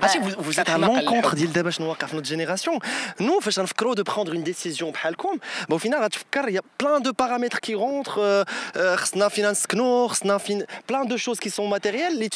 [0.03, 1.35] عرفتي vous, vous êtes à حنا l'encontre قلب.
[1.35, 2.79] ديال دابا شنو واقع في notre génération
[3.23, 5.39] nous فاش نفكروا de prendre une décision بحالكم
[5.71, 8.45] bon au final غتفكر y a plein de paramètres qui rentrent euh,
[8.77, 12.29] euh, خصنا فينا نسكنوا خصنا فين plein de choses qui sont matérielles اللي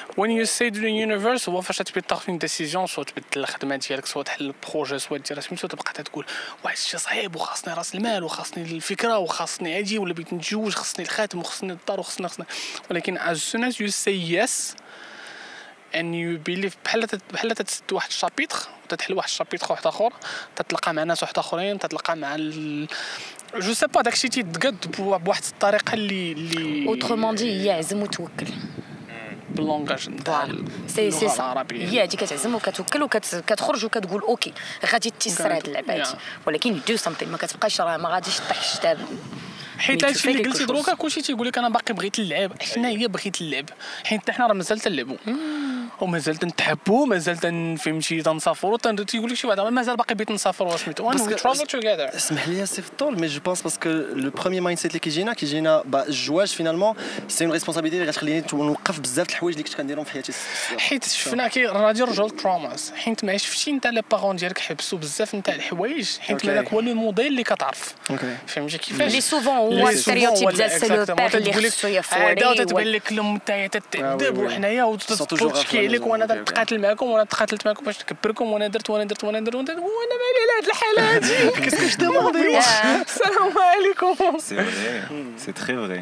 [0.17, 4.05] when you say the universe هو فاش تبي تاخذ une décision سواء تبدل الخدمه ديالك
[4.05, 6.25] سواء تحل ال projet سواء دير سميتو تبقى تقول
[6.63, 11.39] واحد الشيء صعيب وخاصني راس المال وخاصني الفكرة وخاصني هادي ولا بغيت نتزوج خاصني الخاتم
[11.39, 12.45] وخاصني الدار وخاصني خاصني
[12.91, 14.75] ولكن as soon as you say yes
[15.93, 20.13] and you believe بحال بحال تتسد واحد ال chapitre؟ وتتحل واحد ال chapitre واحد آخر؟
[20.55, 22.87] تتلقى مع ناس واحد آخرين؟ تتلقى مع ال...
[23.55, 28.47] je sais pas داكشي تيتقاد بوا- بواحد الطريقة اللي اللي autrement دي هي عزم وتوكل
[29.55, 31.85] بال langage نتاع اللغة العربية.
[31.89, 34.53] هي هادي كتعزم وكتوكل وكتخرج وكتقول ok
[34.85, 35.87] غادي تيسر هاد اللعبه.
[36.47, 39.01] ولكن do something ما كتبقاش راه ما غاديش طيح
[39.81, 40.65] حيت tu هادشي اللي قلتي.
[40.65, 42.51] دروكا كلشي تيقول لك أنا باقي بغيت اللعب.
[42.75, 43.65] حنا هي بغيت اللعب.
[44.03, 45.17] حيت حنا راه مازال تنلعبوا
[46.01, 51.11] ومازال تنتحبوا مازال تن فهمتي تنسافروا تن- تيقول لك شي واحد مازال باقي بغيت سميتو
[51.11, 54.29] Parce وي que- ترافل توغيذر اسمح لي سي في الطول mais je pense parce que
[54.29, 56.95] le premier mindset اللي كيجينا كيجينا الجواج finalement
[57.27, 60.33] c'est une responsabilité اللي غتخليني نوقف بزاف د الحوايج اللي كنت كنديرهم في حياتي.
[60.77, 65.35] حيت شفنا كي راجل رجل traumas حيت ما شفتي انت les parents ديالك حبسوا بزاف
[65.35, 66.09] نتاع الحوايج.
[66.19, 66.45] حيت.
[66.45, 67.93] هذاك هو le modèle اللي كتعرف.
[68.47, 71.11] فهمتي كيفاش؟ لي سوفون هو ال stéréotype ديال c'est le exactement.
[71.11, 74.37] père اللي خصو هذا يفوري وتتبان و- لك الام تاعي تتعذب.
[74.37, 76.05] وحنايا وتشكي عليك.
[76.07, 76.25] وأنا.
[76.43, 79.77] تقاتل معكم وأنا تقاتلت معكم باش نكبركم وأنا درت وأنا درت وأنا درت وأنا درت
[79.77, 83.51] وأنا مالي لهاد الحاله هادي qu'est-ce que j'ai demandé السلام
[84.03, 86.01] عليكم C'est vrai, c'est très vrai.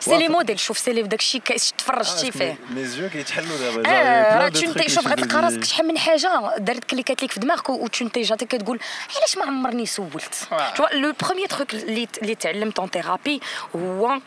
[0.00, 1.40] c'est les modèles شوف c'est les داكشي
[1.78, 3.88] تفرجتي فيه Mes yeux كيتحلوا دابا.
[3.88, 5.64] آه راه trucs شوف غتلقى راسك.
[5.64, 8.80] شحال من حاجة دارت كليكات لك في دماغك وتشنتيجا حتى كتقول
[9.16, 10.48] علاش ما عمرني سولت.
[10.76, 13.40] tout le premier truc اللي تعلمت en thérapie
[13.76, 14.18] هو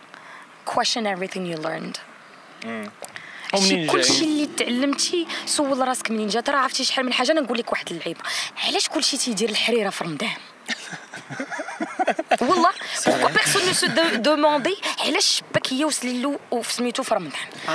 [0.70, 1.98] question everything you learned.
[3.56, 7.58] شي كلشي؟ اللي تعلمتي سول راسك منين جات راه عرفتي شحال من حاجة أنا نقول
[7.58, 8.20] لك واحد اللعيبه
[8.68, 10.30] علاش كلشي تيدير الحريره في رمضان
[12.42, 12.70] والله.
[13.38, 17.32] Personne ne se de- demandait علاش الشباك هي وسليلو وفي سميتو في رمضان؟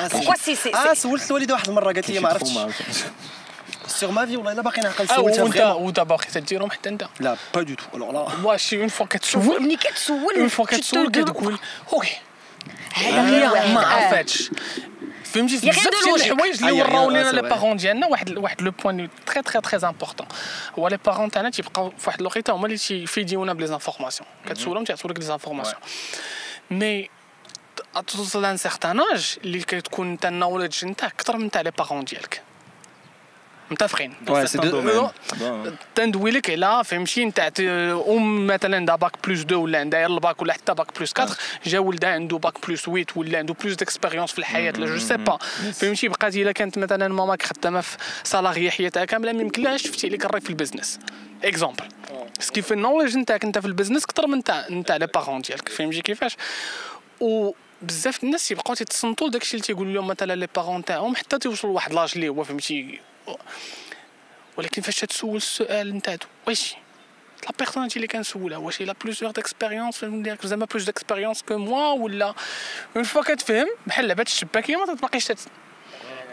[0.08, 2.50] pourquoi سي سي آه سولت الوالده واحد المرة قالت لي ما عرفتش.
[3.86, 7.08] سيغ ما في والله إلا باقي نعقل آه سولتها وأنت وأنت باغي تديرهم حتى أنت؟
[7.20, 11.10] لا pas du tout alors لا واش une fois كتسول ملي كتسول une fois كتسول
[11.10, 11.58] كتقول
[11.92, 12.16] ok.
[12.94, 13.86] هذا واحد ما آه.
[13.86, 14.50] عرفتش.
[15.32, 16.14] فهمتي؟ غير بزاف ديال.
[16.32, 17.42] الحوايج اللي غير- وراو لينا c'est les.
[17.42, 20.26] parents ديالنا واحد واحد le point très très très important
[20.78, 24.28] هو les parents تاعنا تيبقاو في واحد الوقيته هما اللي تيفيديونا ب les informations.
[24.48, 25.80] كتسولهم تيعطيوك les informations.
[26.70, 27.10] mais
[28.06, 31.70] توصل ل un certain âge اللي كتكون انت ال knowledge نتاعك أكثر من تاع les
[31.70, 32.42] parents ديالك
[33.70, 34.14] متفقين.
[35.94, 37.50] تندوي لك على فهمتي نتاع
[38.08, 41.36] ام مثلا عندها bac plus 2 ولا عندها غير الباك ولا حتى bac plus 4
[41.66, 45.16] جا ولدها عنده bac plus 8 ولا عنده plus d'expérience في الحياة لا je sais
[45.16, 45.38] pas
[45.72, 50.24] فهمتي بقات الا كانت مثلا ماماك خدامه في salariée حياتها كامله ما يمكنلهاش تفتي عليك
[50.24, 50.98] الري في ال business
[51.44, 51.84] exemple
[52.40, 55.06] ce qui في ال knowledge نتاعك انت في ال business أكثر من تاع نتاع les
[55.06, 56.36] parents ديالك فهمتي كيفاش
[57.20, 57.52] و
[57.82, 61.92] بزاف الناس يبقاو تيتصنتوا لداكشي اللي تيقول لهم مثلا les parents تاعهم حتى تيوصلوا لواحد
[61.92, 63.00] l'âge اللي هو فهمتي
[64.56, 66.74] ولكن فاش تسول السؤال نتاعو واش
[67.44, 70.04] la personne اللي كنسولها واش لا plusieurs d'expériences
[70.44, 72.34] زعما plus d'expérience que moi ولا؟
[72.96, 75.38] une fois كتفهم بحال لعبات الشباكيه ما تبقايش تت...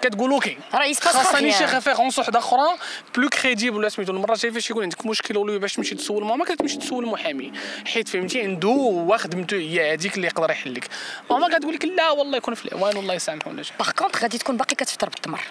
[0.02, 1.66] كتقول okay راه il se passe خاصني شي.
[1.66, 2.78] référence وحده أخرى
[3.16, 6.46] plus crédible ولا سميتو المره الجايه فاش يكون عندك مشكل ولا باش تمشي تسول ماما
[6.46, 7.52] كتمشي تسول محامي.
[7.86, 10.88] حيت فهمتي عنده وخدمته هي هذيك اللي يقدر يحل لك.
[11.32, 13.74] ماما كتقول لك لا والله يكون في الاعوان والله يسامحه ولا شي.
[13.80, 15.42] par contre غادي تكون باقي كتفطر بالتمر.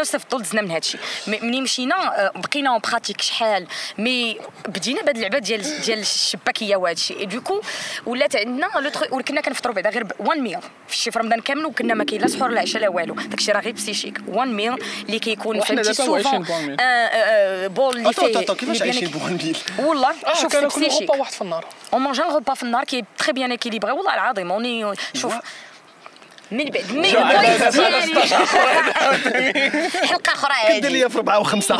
[0.00, 0.98] نفس في الطول دزنا من هادشي.
[1.26, 1.94] ملي مشينا
[2.26, 3.66] آه، بقينا on pratique شحال
[3.98, 7.60] mais بدينا بهاد اللعبة ديال ديال الشباكية وهادشي اي du coup
[8.06, 10.58] ولات عندنا le وكنا كنفطروا بعدا غير 1 ميل
[10.88, 13.14] في رمضان كامل وكنا ما كاين لا سحور لا عشاء لا والو.
[13.14, 16.76] داكشي راه غير بسيشيك 1 ميل اللي كيكون فهمتي سوفون ميل.
[17.68, 21.42] بول اللي فيه كيفاش عايشين بيان- بوان بيل والله آه شوف بسيشيك غوبا واحد في
[21.42, 21.64] النار.
[21.92, 25.34] اون مانج ان repas في النهار كي تري بيان اكيليبري والله العظيم اوني شوف
[26.50, 28.20] من بعد من البوينت ديالي
[30.06, 31.76] حلقة أخرى كدير هادي ليا في ربعة وخمسة.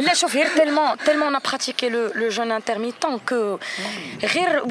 [0.00, 3.58] لا شوف غير tellement tellement أنا pratiqué le le jeûne intermittent que
[4.24, 4.62] غير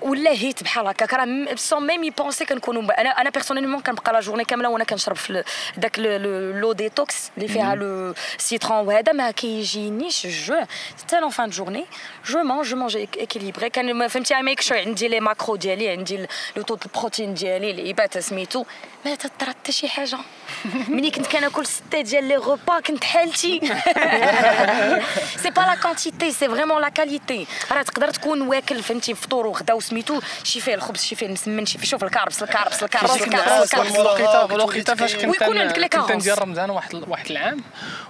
[0.00, 1.14] ولات بحال هكاك.
[1.14, 5.16] راه sans même y penser كنكونوا أنا أنا personnellement كنبقى la journée كاملة وأنا كنشرب
[5.16, 5.44] في
[5.76, 10.54] داك le- détox اللي فيها le citron وهذا ما كيجينيش الجوع.
[11.04, 11.84] حتى la fin de journée
[12.26, 16.62] je mange je mange équilibré quand فهمتي make sure عندي les macros ديالي عندي le
[16.62, 18.64] taux البروتين ديالي العبات سميتو
[19.04, 20.18] ما تطرى حتى شي حاجة.
[20.88, 23.60] ملي كنت كناكل ستة ديال les repas كنت حالتي.
[25.42, 29.74] c'est pas la quantité c'est vraiment la qualité راه تقدر تكون واكل فهمتي فطور وغدا
[29.74, 33.94] وسميتو شي فيه الخبز شي فيه المسمن شي فيه شوف الكاربس الكاربس الكاربس الكاربس واحد
[33.96, 36.12] الوقيته الوقيته فاش كنت ويكون عندك لي كنت.
[36.12, 37.60] ندير رمضان واحد واحد العام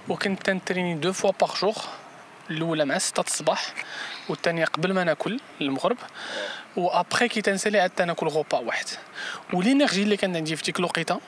[0.09, 1.75] وكنت تن entraîner deux fois par jour
[2.49, 3.73] الأولى مع 6 الصباح
[4.29, 5.97] والثانيه قبل ما ناكل المغرب.
[6.77, 8.85] وابخي كي تنسالي عاد تناكل غوبا واحد
[9.53, 11.19] وال energy اللي كانت عندي في ديك الوقيته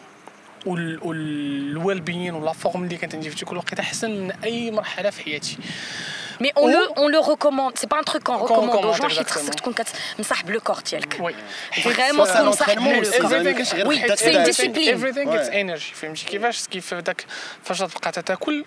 [0.66, 5.10] وال well-being و la forme اللي كانت عندي في ديك الوقيته احسن من اي مرحله
[5.10, 5.58] في حياتي
[6.42, 9.10] mais on le on le recommande c'est pas un truc qu'on recommande أو recommande, جون
[9.10, 9.32] حيت exactement.
[9.32, 11.36] خصك تكون كتمصاحب le corps ديالك ouais
[11.84, 14.44] vraiment c'est un غير وي حدة c'est كده.
[14.44, 17.26] discipline everything gets energy فهمتي كيفاش كيف داك
[17.64, 18.66] فاش تبقى تاكل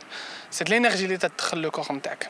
[0.50, 2.28] c'est ال energy اللي تدخل le corps نتاعك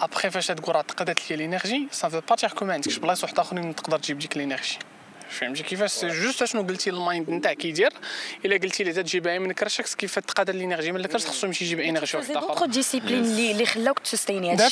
[0.00, 2.98] ابخي فاش تقول راه تقدت لي ال energy ça veut pas dire que ما عندكش
[2.98, 4.78] بلايص واحد اخرين تقدر تجيب ديك ال energy
[5.30, 7.92] فهمتي كيفاش سي جوست شنو قلتي المايند نتاعك كيدير
[8.44, 12.16] الا قلتي لي تجيبها من كرشك كيف تقاد الانرجي من الكرش خصو يمشي يجيب انرجي
[12.16, 14.66] واحد اخر disciplines اللي اللي خلاوك تستيني هادشي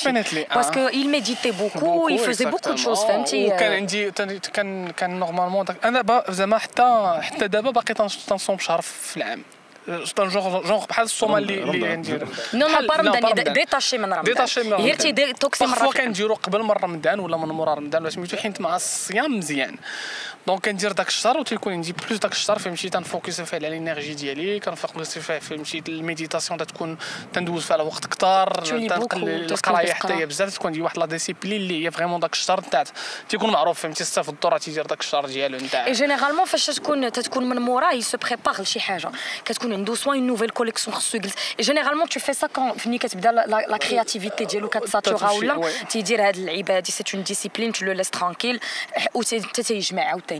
[0.44, 0.74] ah.
[0.74, 4.10] que il méditait beaucoup il faisait beaucoup de choses فهمتي وكان عندي
[4.54, 9.42] كان كان نورمالمون أنا زعما حتى حتى دابا باقي تنص- تنصوم شهر في العام
[9.88, 11.98] جونغ جونغ بحال الصومه اللي اللي رمضان.
[11.98, 13.53] ندير نو نو رمضان رمضان.
[13.53, 14.87] ديتاشي من رمضان ديتاشي من رمضان.
[14.87, 15.92] غير تي توكسي في العام.
[15.92, 19.77] كنديرو قبل من رمضان ولا من مورا رمضان ولا سميتو حيت مع الصيام مزيان
[20.48, 23.75] donc كندير داك الشهر وتيكون عندي plus داك الشهر فهمتي تن focus فيه على ال
[23.75, 26.98] energy ديالي كن focus فيه فهمتي ال méditation تكون
[27.32, 28.64] تندوز فيها الوقت كثار
[28.98, 30.14] beaucoup، القرايه حتى.
[30.14, 32.84] هي بزاف تكون عندي واحد la discipline اللي هي vraiment داك الشهر نتاع
[33.28, 37.48] تيكون معروف فهمتي الصيف الدور تيدير داك الشهر ديالو نتاع اي généralement فاش تكون تتكون
[37.48, 39.11] من موراه il se prépare لشي حاجة
[39.44, 42.80] كتكون عنده soit une nouvelle collection خصو يجلس et généralement tu fais ça quand on
[42.80, 45.70] finit كتبدا la- créativité ديالو كت saturer ولا.
[45.90, 48.61] تيدير هاد اللعيبه هادي c'est une discipline tu le laisses tranquille
[49.14, 50.38] و تيجمع عاوتاني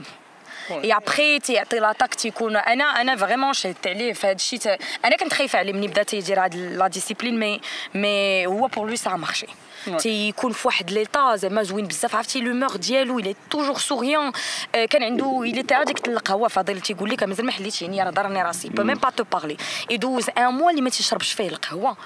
[0.71, 4.61] اي ابخي تيعطي l'attaque تيكون أنا أنا vraiment شهدت عليه في هذا الشيء
[5.05, 7.61] أنا كنت خايفه عليه ملي بدا تيدير هاد la discipline mais
[7.95, 9.47] mais هو pour lui ça marchait
[9.97, 14.33] تيكون في واحد l'état زعما زوين بزاف عرفتي؟ l'humeur ديالو il est toujours souriant
[14.73, 18.43] كان عنده الي تاع ديك القهوه فاضل تيقول لك مازال ما حليتش يعني راه ضرني
[18.43, 18.69] راسي.
[18.69, 19.57] peux même pas te parler
[19.91, 21.97] يدوز un mois اللي ما تيشربش فيه القهوة.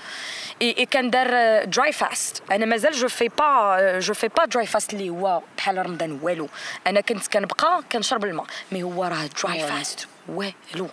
[0.63, 4.93] اي كان دار dry fast أنا مازال je fais pas je fais pas dry fast
[4.93, 6.49] اللي هو بحال رمضان والو.
[6.87, 8.47] أنا كنت كنبقى كنشرب الماء.
[8.73, 10.89] mais هو راه dry fast والو.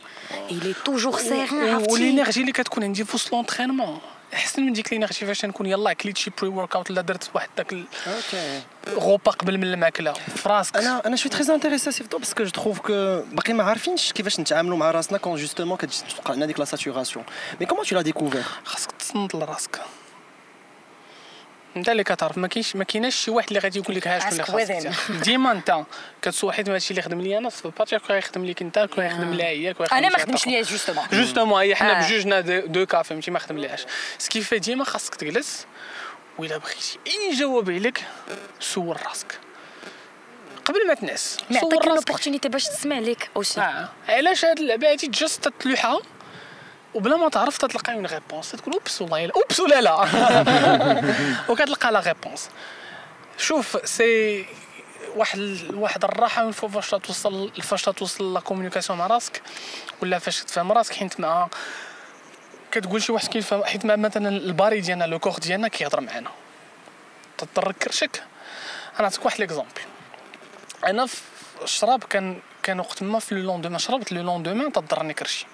[0.51, 3.99] il est toujours serein عرفتي؟ وال energy اللي كتكون عندي في وسط l'entraînement
[4.33, 7.49] احسن من ديك ال energy فاش نكون يلاه كليت شي pre workout ولا درت واحد
[7.57, 8.61] داك okay.
[8.87, 10.13] ال repas قبل من الماكلة.
[10.13, 13.53] في راسك أنا أنا je suis très intéressée c'est parce que je trouve que باقي
[13.53, 17.25] ما عارفينش كيفاش نتعاملوا مع راسنا quand justement كتوقع لنا ديك la saturation
[17.59, 19.79] mais comment tu la découvres خاصك تصنت لراسك.
[21.77, 22.37] انت اللي كتعرف.
[22.37, 24.91] ما كاينش ما كايناش شي واحد اللي غادي يقول لك ها شكون اللي.
[24.91, 25.11] خاصك.
[25.11, 25.83] ديما انت
[26.21, 29.33] كتسوى حيت هادشي اللي خدم لي أنا في باتي كون يخدم ليك انت كون يخدم
[29.33, 32.07] لها هي أنا ما خدمش ليا justement justement هي حنا آه.
[32.07, 33.85] بجوجنا deux, cas فهمتي؟ ما خدم ليهاش
[34.17, 35.65] ce qui fait ديما خاصك تجلس
[36.37, 38.03] وإلا بغيتي أي جواب عليك
[38.59, 39.39] سول راسك.
[40.65, 42.09] قبل ما تنعس mais سول عطيك راسك.
[42.09, 43.89] l'opportunité باش تسمع لك aussi آه.
[44.09, 46.01] علاش هاد اللعبة هادي just تتلوحها
[46.93, 49.95] وبلا ما تعرف تتلقى une réponse تقول oops والله لا oops ولا لا.
[51.49, 52.49] وكتلقى la réponse.
[53.37, 54.45] شوف c'est
[55.15, 55.39] واحد
[55.73, 59.41] واحد الراحة من فوق فاش توصل فاش توصل la communication مع راسك
[60.01, 61.47] ولا فاش تفهم راسك حيت مع
[62.71, 66.29] كتقول شي واحد كيفهم حيت مع مثلا ال body ديالنا le corps ديالنا كيهضر معنا
[67.37, 68.23] تضطر كرشك.
[68.93, 69.81] أنا نعطيك واحد l'exemple
[70.85, 71.21] أنا في
[71.63, 75.45] الشراب كان كان وقت ما في le lendemain شربت le lendemain تضرني كرشي.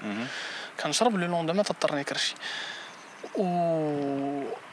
[0.84, 2.36] كنشرب le lendemain تضرني كرشي.
[3.36, 3.46] و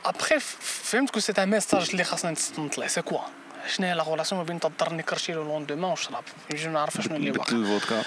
[0.05, 3.21] après فهمت que c'est un message اللي خاصنا نطلع c'est quoi
[3.69, 7.31] شنو هي la relation ما بين تضرني كرشي le lendemain والشراب نجي نعرف شنو اللي
[7.31, 7.53] واقع.
[7.53, 8.03] الفودكا.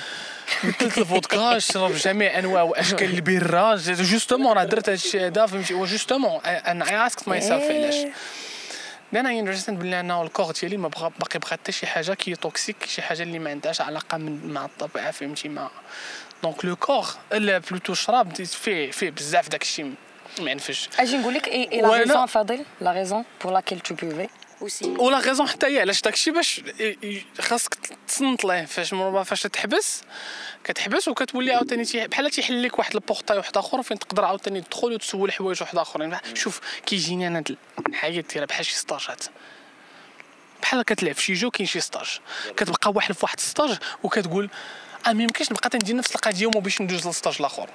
[0.64, 6.42] بدلت الفودكا شرب جميع أنواع وأشكال البيرة justement راه درت هادشي هذا فهمتي؟ و justement
[6.46, 7.96] أنا I asked myself علاش.
[9.12, 12.14] لأن I understand بلي أنا ال corps ديالي ما بغا باقي بغا حتى شي حاجة
[12.14, 15.70] qui toxique شي حاجة اللي ما عندهاش علاقة من مع الطبيعة فهمتي؟ مع
[16.46, 19.94] donc le corps لا plutôt الشراب دي- فيه فيه بزاف داك الشيء
[20.42, 24.28] ما ينفش أجي نقول لك et la raison voilà la raison pour laquelle tu buvais
[24.86, 26.62] ولا raison حتى هي علاش داكشي باش
[27.40, 27.78] خاصك
[28.08, 30.02] تصنت ليه فاش مرة فاش تحبس
[30.64, 34.94] كتحبس وكتولي عاوتاني بحال تيحل لك واحد ال portail واحد اخر فين تقدر عاوتاني تدخل
[34.94, 37.56] وتسول حوايج واحد اخرين شوف كيجيني أنا هاد
[37.90, 39.24] الحياة ديالها بحال شي stage ات
[40.62, 42.20] بحال كتلعب في شي jeu كاين شي stage
[42.58, 44.50] كتبقى واحد في واحد stage وكتقول
[45.08, 47.70] آه ما يمكنش نبقى تندير نفس القضية وما باش ندوز لل stage الآخر.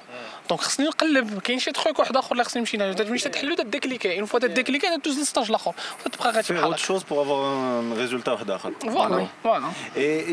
[0.49, 3.85] donc خصني نقلب كاين شي truc واحد آخر اللي خصني نمشي له مش تحلو داك
[3.85, 4.25] اللي كاين.
[4.25, 5.73] fois داك اللي كاين تدوز لل stage الآخر.
[6.21, 8.73] غادي Faire بحال autre chose pour avoir un résultat واحد آخر.
[8.81, 9.71] voilà voilà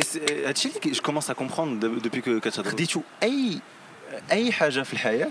[0.01, 3.59] c'est- هادشي اللي commence à comprendre de- depuis que كتهضر خديتو اي
[4.33, 5.31] أي حاجة في الحياة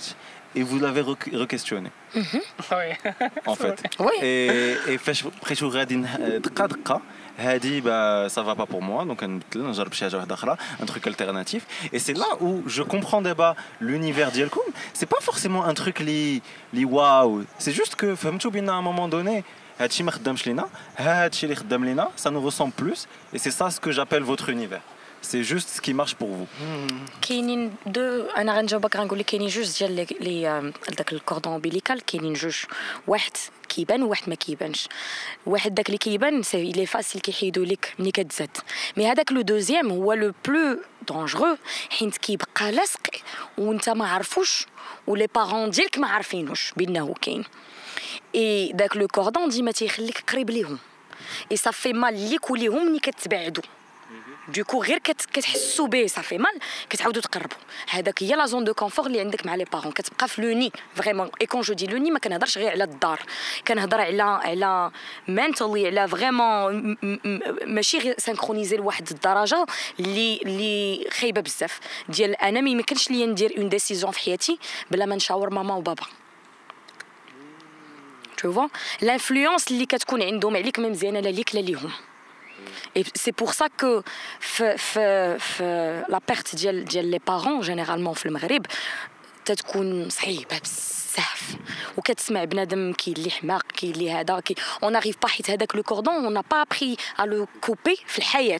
[0.58, 1.04] et vous l'avez
[1.42, 1.92] re-questionné.
[2.72, 2.94] oui
[3.48, 3.78] en fait.
[4.06, 4.16] Oui.
[4.22, 5.96] Et, et فاش بقيتو غادي
[6.38, 7.02] دقة دقة
[7.39, 10.87] هادي با ça va pas pour moi donc نبدل نجرب شي حاجه واحده اخرى un
[10.87, 14.61] truc alternatif et c'est là où je comprends دابا l'univers ديالكم
[14.95, 16.41] c'est pas forcément un truc اللي
[16.75, 19.45] اللي واو c'est juste que فهمتوا بان à un moment donné
[19.81, 23.71] هادشي ما خدامش لينا هادشي اللي خدام لينا ça nous ressemble plus et c'est ça
[23.71, 24.83] ce que j'appelle votre univers
[25.31, 26.47] c'est juste ce qui marche pour vous
[27.29, 32.01] كاينين دو انا غنجاوبك غنقول لك كاينين جوج ديال لي- لي آم، داك الكوردون امبيليكال
[32.05, 32.57] كاينين جوج
[33.07, 33.33] واحد
[33.69, 34.89] كيبان وواحد ما كيبانش
[35.47, 38.57] واحد داك اللي كيبان سي لي فاسيل كيحيدوا لك ملي كتزاد
[38.97, 41.57] مي هذاك لو دوزيام هو لو بلو دونجرو
[41.91, 43.01] حيت كيبقى لاصق
[43.59, 44.67] وانت ما عارفوش
[45.07, 47.45] ولي بارون ديالك ما عارفينوش بانه كاين
[48.35, 50.79] اي داك لو كوردون ديما تيخليك قريب ليهم
[51.53, 53.63] اي صافي مال ليك وليهم ملي كتبعدوا
[54.48, 57.58] du coup غير كت كتحسوا به صافي مال كتعاودوا تقربوا
[57.90, 60.72] هذاك هي la zone de confort اللي عندك مع les parents كتبقى في le nid
[60.96, 63.20] vraiment et quand je dis le nid ما كنهضرش غير على الدار.
[63.68, 64.92] كنهضر على على
[65.28, 66.98] mentalité على vraiment
[67.66, 69.66] ماشي غير synchronisé لواحد الدرجة
[70.00, 71.80] اللي اللي خايبة بزاف.
[72.10, 74.60] ديال أنا ما يمكنش ليا ندير une décision في حياتي
[74.92, 76.04] بلا ما نشاور ماما وبابا.
[78.42, 78.70] Tu vois
[79.02, 81.92] l'influence اللي كتكون عندهم عليك ما مزيانة لا ليك لا ليهم.
[82.95, 84.03] Et c'est pour ça que
[84.41, 88.67] في في في la perte ديال ديال لي بارون جينيرالمون في المغرب
[89.45, 91.06] تتكون صعيبه بزاف
[91.98, 96.14] وكتسمع بنادم كاين اللي حماق كاين اللي هذا qu'on n'arrive pas حيت هذاك le cordon
[96.14, 98.60] on n'a pas appris à le couper في الحياة.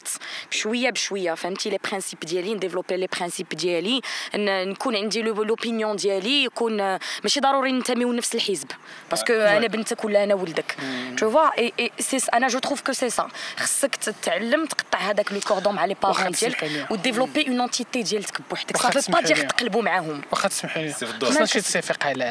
[0.50, 1.34] بشوية بشوية.
[1.34, 4.00] فهمتي؟ les principes ديالي ن développer les principes ديالي.
[4.34, 8.66] نكون عندي l'- l'opinion ديالي يكون ماشي ضروري ننتميو لنفس الحزب.
[9.10, 10.76] parce que أنا بنتك ولا أنا ولدك.
[11.18, 15.40] tu vois et c'est أنا je trouve que c'est ça خصك تتعلم تقطع هذاك le
[15.40, 16.86] cordon مع les parents ديالك.
[16.90, 18.76] و développer une entité ديالك بوحدك.
[18.76, 19.36] صافي با دير.
[19.36, 20.20] تقلبوا معاهم.
[20.30, 21.30] واخا تسمح لي سي في الدور.
[21.30, 22.30] خصنا شي تسافق على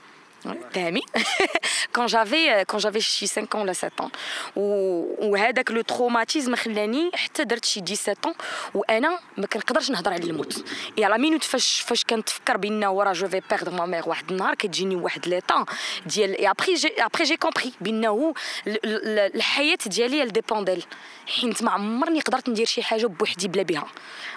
[0.74, 1.00] دامي
[1.94, 4.10] كون جافي كون جافي شي 5 ans ولا 7 ans
[4.56, 8.34] و- وهذاك لو تروماتيزم خلاني حتى درت شي 17 ans
[8.74, 10.64] وانا ما كنقدرش نهضر على الموت
[10.98, 14.54] اي على مينوت فاش فاش كنتفكر بانه راه جو في بيردر ما مير واحد النهار
[14.54, 15.64] كتجيني واحد ليطا
[16.06, 18.34] ديال اي ابري جي ابري جي كومبري بانه
[18.66, 20.84] ال- ال- الحياه ديالي ال ديبونديل
[21.31, 23.87] حيت ما عمرني قدرت ندير شي حاجة بوحدي بلا بها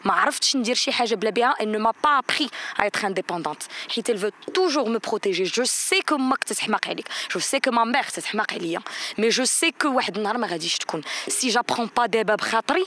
[0.04, 3.68] ما عرفتش ندير شي حاجة بلا بها on m'a pas appris à être indépendante.
[3.94, 5.44] حيت elle veut toujours me protéger.
[5.44, 7.08] Je sais ماك تتحماق عليك.
[7.30, 8.80] Je sais que ma mère تتحماق عليا.
[9.18, 11.02] Mais je sais que واحد النهار ما غاديش تكون.
[11.28, 12.84] Si j'apprends pas دابا بخاطري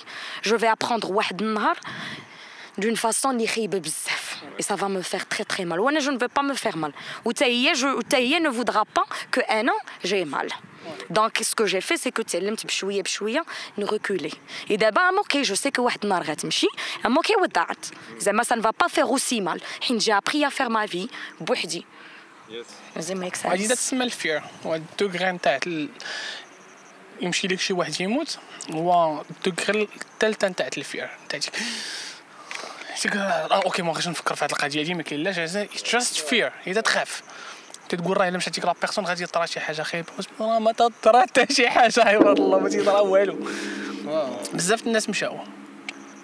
[0.47, 1.79] je vais apprendre واحد النهار
[2.80, 6.10] d'une façon اللي خايبه بزاف et ça va me faire très très mal وانا je
[6.10, 6.92] ne veux pas me faire mal
[7.24, 9.72] وتا هي je وتا هي ne voudra pas que انا
[10.04, 10.48] j'ai mal
[11.12, 13.44] donc ce que j'ai fait c'est que تعلمت بشويه بشويه
[13.78, 14.30] نركولي
[14.70, 16.66] et دابا ام اوكي جو سي كو واحد النهار غتمشي
[17.06, 17.86] ام اوكي ودعت
[18.18, 21.08] زعما ça ne va pas faire aussi mal حيت j'ai appris à faire ma vie
[21.40, 21.84] بوحدي
[22.96, 23.46] Does it make sense?
[23.46, 25.88] غادي تسمى الفير هو الدوغري نتاع ال-
[27.20, 28.38] يمشي لك شي واحد يموت
[28.70, 31.62] هو الدوغري الثالثه نتاع الفير نتاع ديك ديك آه،
[33.05, 35.39] أوكي ما غاديش نفكر في هذه القضية دي ما كاين لاش
[35.93, 37.21] جاست فير اذا تخاف
[37.89, 40.07] تتقول راه الا مشات ديك لا بيرسون غادي يطرى شي حاجة خايبه
[40.39, 43.47] راه ما تطرى حتى شي حاجة عباد الله ما تيطرى والو
[44.53, 45.37] بزاف الناس مشاو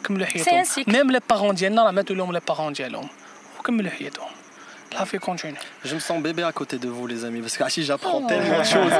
[0.03, 0.55] كملوا حياتهم.
[0.87, 3.07] ميم لي بارون ديالنا راه ماتوا لهم لي بارون ديالهم
[3.59, 4.27] وكملوا حياتهم
[4.92, 7.62] لا في كونتيني Je me sens bébé à côté de vous, les amis, parce que
[7.64, 8.92] Hachi, j'apprends tellement de choses.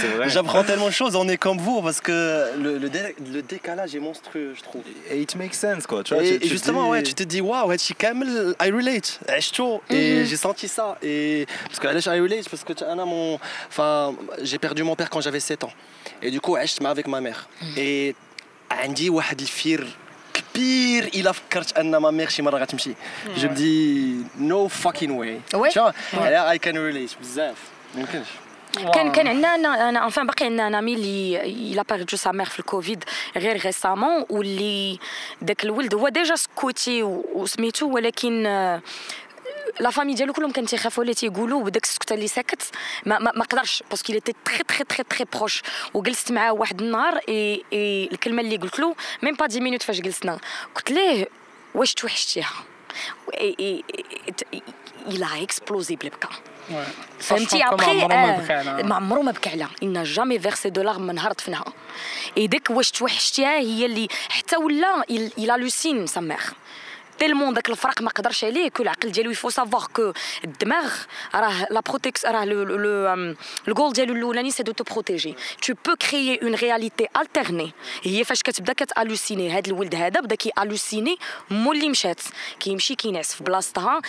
[0.00, 0.28] C'est vrai.
[0.28, 1.14] J'apprends tellement de choses.
[1.16, 2.16] On est comme vous, parce que
[2.64, 4.82] le, le, dé- le décalage est monstrueux, je trouve.
[5.10, 6.02] Et it makes sense quoi.
[6.04, 7.94] Tu vois, Et, tu- et tu te justement, dis- ouais, tu te dis, waouh, Hachi,
[7.94, 9.10] Kamel, I relate.
[9.28, 9.80] Eh, je trouve.
[9.90, 10.86] Et j'ai senti ça.
[11.02, 13.38] Et parce que Hachi, I relate, parce que tu- Anna, mon,
[13.70, 14.14] enfin,
[14.48, 15.72] j'ai perdu mon père quand j'avais 7 ans.
[16.22, 17.48] Et du coup, je suis avec ma mère.
[17.76, 18.14] Et
[18.70, 19.86] عندي واحد الفير
[20.54, 22.94] كبير الا فكرت ان ما ميغ شي مره غتمشي
[23.36, 25.40] جو مدي نو فاكين واي
[26.12, 26.18] Ouais.
[26.18, 27.56] لا اي كان ريليت بزاف
[27.94, 28.26] ما يمكنش
[28.94, 31.40] كان كان عندنا انا انا انفان باقي عندنا ان امي اللي
[31.72, 33.04] الى بيردو سا مير في الكوفيد
[33.36, 34.98] غير ريسامون واللي
[35.42, 38.82] داك الولد هو ديجا سكوتي و- وسميتو ولكن آه،
[39.79, 42.61] لا فامي ديالو كلهم كانوا تيخافوا عليه تيقولوا بداك السكته اللي سكت
[43.05, 45.61] ما ما, ما قدرش parce que était très très très très proche.
[45.93, 50.01] وجلست معاه واحد النهار اي اي الكلمة اللي قلت له même pas 10 minutes فاش
[50.01, 50.39] جلسنا
[50.75, 51.27] قلت ليه
[51.75, 52.51] واش توحشتيها
[53.33, 53.83] اي اي
[54.53, 54.61] اي-
[55.25, 56.29] a explosé بالبكا
[57.19, 57.91] فهمتي ابخي
[58.83, 61.65] ما عمرو ما بكى عليها n'a jamais versé de larmes من نهار دفنها
[62.37, 65.03] et ديك واش توحشتيها هي اللي حتى ولا
[65.39, 66.53] il hallucine sa mère.
[67.20, 70.12] تيلمون داك الفرق ما قدرش عليه كل العقل ديالو يفو سافوار كو
[70.44, 70.92] الدماغ
[71.34, 73.34] راه لا بروتيكس راه لو لو
[73.68, 77.72] الجول ديالو الاولاني سي دو تو بروتيجي تو بو كريي اون رياليتي التيرني
[78.02, 81.16] هي فاش كتبدا كتالوسيني هذا الولد هذا بدا كيالوسيني
[81.50, 82.20] مولي مشات
[82.60, 84.00] كيمشي كينعس في بلاصتها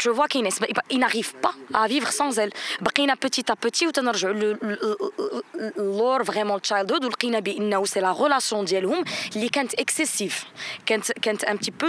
[0.00, 0.60] تو فوا كينعس
[0.92, 4.56] il n'arrive pas à vivre sans elle بقينا بوتيت ا بوتي وتنرجعوا
[5.78, 9.04] لور فريمون تشايلد ولقينا بانه سي لا ريلاسيون ديالهم
[9.36, 10.44] اللي كانت اكسيسيف
[10.86, 11.88] كانت كانت ان بتي بو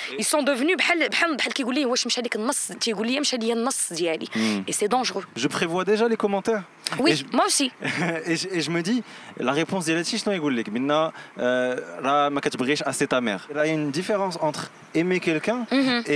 [0.18, 3.36] ils sont devenus بحال بحال بحال كيقول لي واش مشى لك النص تيقول لي مشى
[3.36, 4.26] لي النص ديالي
[4.68, 6.62] اي سي دونجرو Je prévois déjà les commentaires.
[6.98, 7.70] Et وي je- moi aussi
[8.26, 9.02] et, je, et je me dis,
[9.40, 11.12] la réponse ديال هادشي شنو يقول لك؟ بان آه،
[12.00, 13.42] راه ما كتبغيش assez ta mère.
[13.50, 15.60] Il y a une différence entre aimer quelqu'un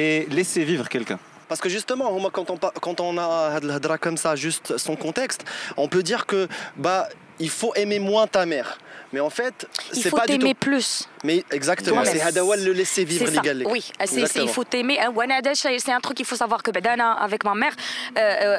[0.01, 1.19] et laisser vivre quelqu'un.
[1.51, 3.27] Parce que justement, moi, quand on, pa- quand on a
[3.57, 5.43] had le hadra comme ça, juste son contexte,
[5.85, 6.41] on peut dire que
[6.85, 7.03] bah,
[7.39, 8.71] il faut aimer moins ta mère.
[9.13, 9.57] Mais en fait,
[9.93, 10.61] il c'est faut pas du t'aimer tout.
[10.67, 10.87] plus
[11.25, 12.15] Mais exactement, Toi-même.
[12.15, 13.43] c'est Hadawa le laisser vivre C'est ça.
[13.61, 14.53] les Oui, c'est- c'est- il Exactement.
[14.57, 14.97] faut t'aimer.
[15.01, 17.55] hein, وانا هذا الشيء c'est un truc il faut savoir que بعدا انا avec ma
[17.63, 17.75] mère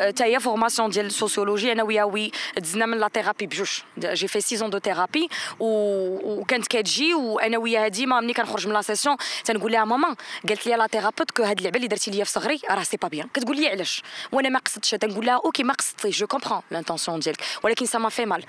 [0.07, 4.41] حتى هي فورماسيون ديال السوسيولوجي انا وياها وي دزنا من لا ثيرابي بجوج جي في
[4.41, 5.29] 6 دو ثيرابي
[5.59, 9.15] وكانت كتجي وانا وياها ديما ملي كنخرج من لا سيسيون
[9.45, 10.15] تنقول لها ماما
[10.49, 13.07] قالت لي لا ثيرابيوت كو هاد اللعبه اللي درتي ليا في صغري راه سي با
[13.07, 17.19] بيان كتقول لي علاش وانا ما قصدتش تنقول لها اوكي ما قصدتيش جو كومبرون لانتونسيون
[17.19, 18.43] ديالك ولكن سا ما في مال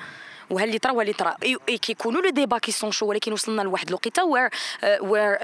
[0.51, 3.33] وها اللي طرا وها اللي طرا اي إي كيكونوا لو ديبا كي سون شو ولكن
[3.33, 4.49] وصلنا لواحد الوقيته وير
[5.01, 5.39] وير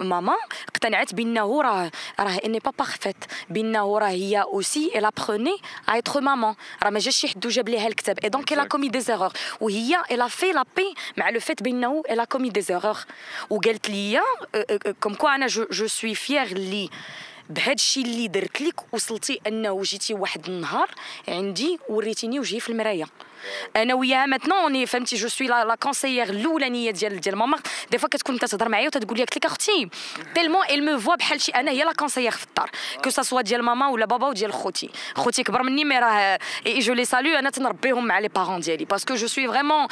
[0.00, 0.36] ماما
[0.68, 1.90] اقتنعت بانه راه
[2.20, 3.16] راه اني با بارفيت
[3.50, 5.56] بانه راه هي اوسي الا بروني
[5.88, 8.88] ا اتر مامون راه ما جاش شي حد وجاب ليها الكتاب اي دونك الا كومي
[8.88, 12.96] دي زيرور وهي الا في لا بي مع لو فيت بانه الا كومي دي زيرور
[13.50, 14.20] وقالت لي
[15.00, 16.90] كوم كوا انا جو سوي فيير لي
[17.50, 20.90] بهذا الشيء اللي درت لك وصلتي انه جيتي واحد النهار
[21.28, 23.04] عندي وريتيني وجهي في المرايه
[23.76, 27.58] انا وياها ماتنون اوني فهمتي جو سوي لا كونسيير الاولانيه ديال ديال ماما
[27.90, 29.88] دي فوا كتكون تهضر معايا وتقول لي قلت لك اختي
[30.34, 32.70] تيلمون ال مو فوا بحال شي انا هي لا كونسيير في الدار
[33.04, 36.78] كو سا سوا ديال ماما ولا بابا وديال خوتي خوتي كبر مني مي راه اي
[36.78, 39.86] جو لي سالو انا تنربيهم مع لي بارون ديالي باسكو جو سوي فريمون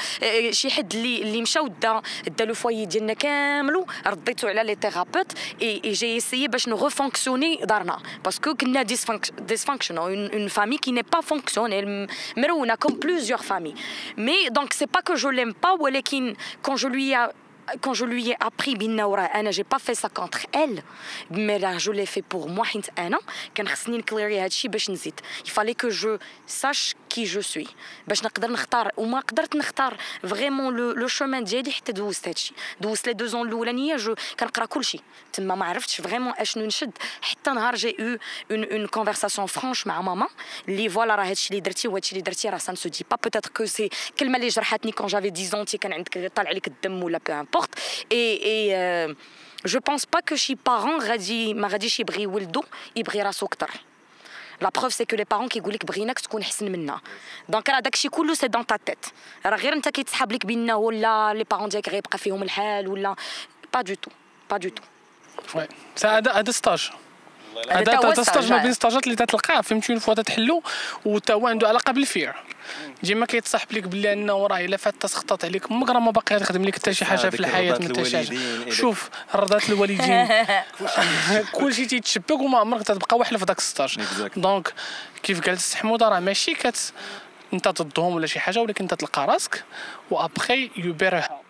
[0.51, 5.33] شي حد اللي اللي مشى ودا دا لو فوايي ديالنا كاملو رديتو على لي ثيرابيوت
[5.63, 8.83] اي اي جي اسيي باش نو ريفونكسيوني دارنا باسكو كنا
[9.39, 13.39] ديسفانكشن اون فامي كي ني با فونكسيونيل مرونه كوم بلوزيور
[14.18, 15.88] mais donc, c'est pas que je l'aime pas, ou
[16.62, 17.18] quand je lui ai
[17.82, 18.76] quand je lui ai appris
[19.52, 20.84] j'ai pas fait ça contre elle,
[21.32, 22.66] mais là, je l'ai fait pour moi,
[25.46, 27.68] Il fallait que je sache qui je suis.
[28.08, 32.54] باش نقدر نختار وما قدرت نختار فريمون لو شومان ديالي حتى دوزت هادشي.
[32.82, 35.00] دوزت لي دو زون الأولانية جو كنقرأ كلشي.
[35.34, 36.92] تما ما عرفتش vraiment اشنو نشد
[37.22, 38.18] حتى نهار جي où
[38.52, 40.28] une une conversation franche مع ماما
[40.68, 43.18] اللي voilà راه هادشي اللي درتي وهادشي اللي درتي راه ça ne se dit pas
[43.24, 43.90] peut-être que c'est
[44.20, 47.70] كلمة اللي جرحتني quand j'avais 10 ans كان عندك طالع عليك الدم ولا peu importe
[48.12, 49.16] et et
[49.66, 52.64] je pense pas que شي parents غادي ما غاديش يبغي ولدو
[52.96, 53.72] يبغي راسو كتر
[54.62, 57.00] la preuve c'est que les parents كيقول لك بغيناك تكون احسن منا
[57.50, 59.06] donc راه داكشي كله c'est dans ta tête
[59.46, 63.16] راه غير انت كيتسحب لك بانه لا les parents ديالك غيبقى فيهم الحال ولا
[63.74, 64.12] با دو تو
[64.50, 64.84] با دو تو
[65.56, 65.68] وي
[66.04, 66.92] هذا هذا stage
[67.70, 68.62] هذا هذا تا هو هذا stage ما stage.
[68.62, 70.64] بين stage ات اللي تتلقاه فهمتي؟ une fois تتحلو
[71.06, 72.34] وتا هو عنده علاقة بال fear.
[73.04, 76.66] ديما كيتصاحب لك بلي أنه راه إلا فات تسخطات عليك أمك راه ما باقي تخدم
[76.66, 78.28] لك حتى شي حاجة في الحياة ما حتى شي حاجة.
[78.30, 78.74] الوالدين، إليك.
[78.74, 80.28] شوف رضات الوالدين.
[81.60, 84.40] كلشي تيتشبك وما عمرك تتبقى واحد في داك ال stage Exact.
[84.40, 84.74] donc
[85.24, 86.94] كيف قالت السي حمودة؟ راه ماشي كت
[87.54, 89.64] انت ضدهم ولا شي حاجة ولكن انت تلقى راسك
[90.12, 91.45] وابخي يو بيرها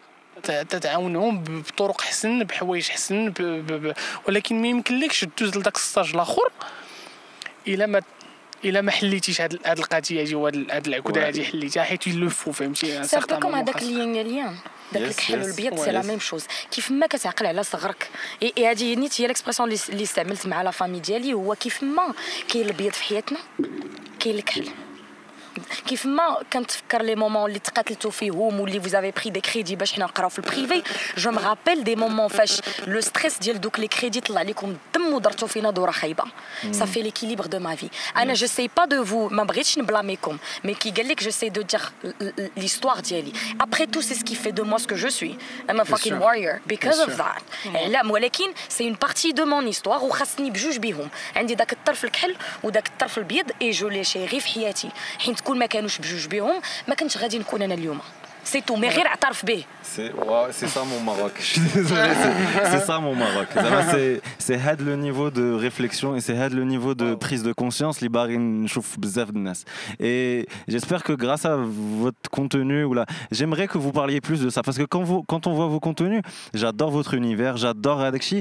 [0.52, 3.42] تتعاونهم بطرق حسن بحوايج حسن ب...
[3.42, 3.88] ب...
[3.88, 3.94] ب...
[4.28, 6.52] ولكن ما يمكنلكش دوز لذاك الستاج الآخر
[7.68, 8.02] إلا ما
[8.66, 12.52] إلا ما حليتيش هاد هاد القضية هادي وهاد هاد العقده هادي حليتها حيت لو فو
[12.52, 14.56] فهمتي؟ سي كوم هذاك ليان ليان
[14.94, 15.42] داك الكحل.
[15.42, 18.10] والبيض سي لا ميم شوز كيف ما كتعقل على صغرك.
[18.58, 22.14] هذه نيت هي ليكسبرسيون اللي اللي استعملت مع لا فامي ديالي هو كيف ما
[22.54, 23.40] كاين البيض في حياتنا
[24.20, 24.70] كاين الكحل.
[25.87, 29.93] كيف ما كنتفكر لي مومون اللي تقاتلتوا فيهم واللي vous avez pris des crédits باش
[29.93, 30.83] حنا نقراو في البريفي
[31.17, 35.15] جو me rappelle des moments فاش لو ستريس ديال دوك لي كريدي طلع لكم الدم
[35.15, 36.25] ودرتوا فينا دوره خايبه
[36.73, 40.39] ça fait l'équilibre de ma vie انا جو سي با دو فو ما بغيتش نبلاميكم
[40.65, 41.81] مي كي قال لك جو سي دو دير
[42.59, 43.33] l'histoire ديالي
[43.63, 45.35] après tout c'est ce qui fait de moi ce que je suis
[45.69, 47.43] I'm a fucking warrior because of that
[47.77, 52.37] اعلام ولكن سي اون بارتي دو مون histoire وخاصني بجوج بيهم عندي داك الطرف الكحل
[52.63, 56.61] وداك الطرف البيض اي جو لي شيري في حياتي حين تكون ما كانوش بجوج بيهم
[56.89, 57.99] ما كنتش غادي نكون انا اليوم
[58.45, 59.65] سي تو مي غير اعترف به
[59.97, 61.35] C'est ouais, c'est ça mon Maroc.
[61.41, 63.49] Je suis désolé, c'est- c'est ça mon Maroc.
[63.65, 64.13] Zama, C'est
[64.47, 67.95] c'est had le niveau de réflexion et c'est had le niveau de prise de conscience.
[68.05, 69.61] Les barines chauffent bzaf de nas.
[70.11, 71.55] Et j'espère que grâce à
[72.05, 73.05] votre contenu ou là,
[73.37, 75.83] j'aimerais que vous parliez plus de ça parce que quand vous quand on voit vos
[75.89, 76.23] contenus,
[76.61, 78.39] j'adore votre univers, j'adore Adekshi.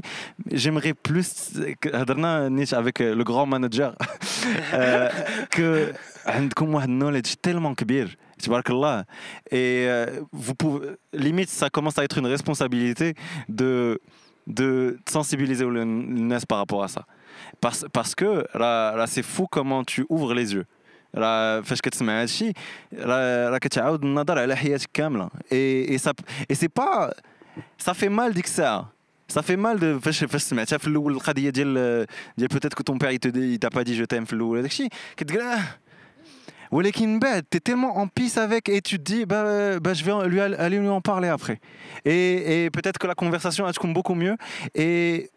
[0.61, 1.27] J'aimerais plus
[1.81, 3.91] que هضرنا نيت avec euh, le grand manager
[4.73, 5.09] euh,
[5.55, 5.93] que
[6.25, 9.05] عندكم واحد knowledge tellement كبير تبارك الله et
[9.53, 13.13] euh, vous pouvez limite ça commence à être une responsabilité
[13.49, 13.99] de
[14.47, 17.05] de sensibiliser le NES par rapport à ça
[17.61, 20.65] parce, parce que là, là c'est fou comment tu ouvres les yeux
[21.15, 22.53] راه فاش كتسمع هادشي
[22.93, 26.13] راه راه كتعاود النظر على حياتك كامله اي اي سا
[26.51, 27.13] اي سي با
[27.77, 28.99] سا في مال ديك الساعه
[29.29, 32.05] Ça fait mal de فاش فاش سمعتها في الاول القضيه ديال
[32.37, 34.33] ديال peut-être que ton père il te dit il t'a pas dit je t'aime في
[34.33, 35.41] الاول هذاك الشيء كتقول
[36.70, 40.28] Walekin bad, t'es tellement en pisse avec et tu te dis, bah, bah je vais
[40.28, 41.60] lui, aller lui en parler après.
[42.04, 44.36] Et, peut-être que la conversation, elle se beaucoup mieux.
[44.74, 45.30] Et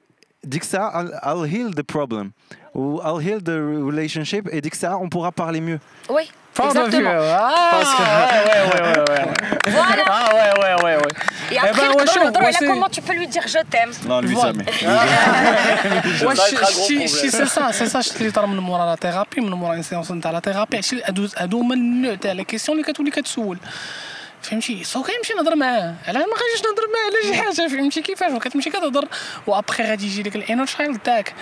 [0.43, 2.31] dit que ça, I'll, I'll, heal the problem.
[2.73, 4.47] Ou I'll heal the relationship.
[4.51, 5.79] Et dit que ça, on pourra parler mieux.
[6.09, 6.31] Oui.
[6.65, 7.11] Exactement.
[7.13, 8.01] Ah, Parce que...
[8.01, 10.03] ouais, ouais, ouais, ouais, ouais.
[10.07, 11.13] Ah, ouais, ouais, ouais, ouais.
[11.51, 11.87] Et Eh après,
[12.53, 13.91] c'est- comment tu peux lui dire je t'aime.
[14.09, 14.51] non lui Voilà.
[14.51, 14.65] jamais.
[16.21, 17.07] Problème.
[17.07, 20.31] سي سا سي سا شتي اللي طرا من مورا لا ثيرابي من مورا انسيونس نتاع
[20.31, 21.01] لا ثيرابي عرفتي
[21.37, 23.57] هادو هما النوع تاع les questions اللي كتولي كتسول
[24.41, 28.31] فهمتي so كيمشي نهضر معاه علاه ما غاديش نهضر معاه على شي حاجة فهمتي كيفاش
[28.31, 29.07] وكتمشي كتهضر
[29.47, 31.33] وابخي غادي يجي لك ال inner child تاعك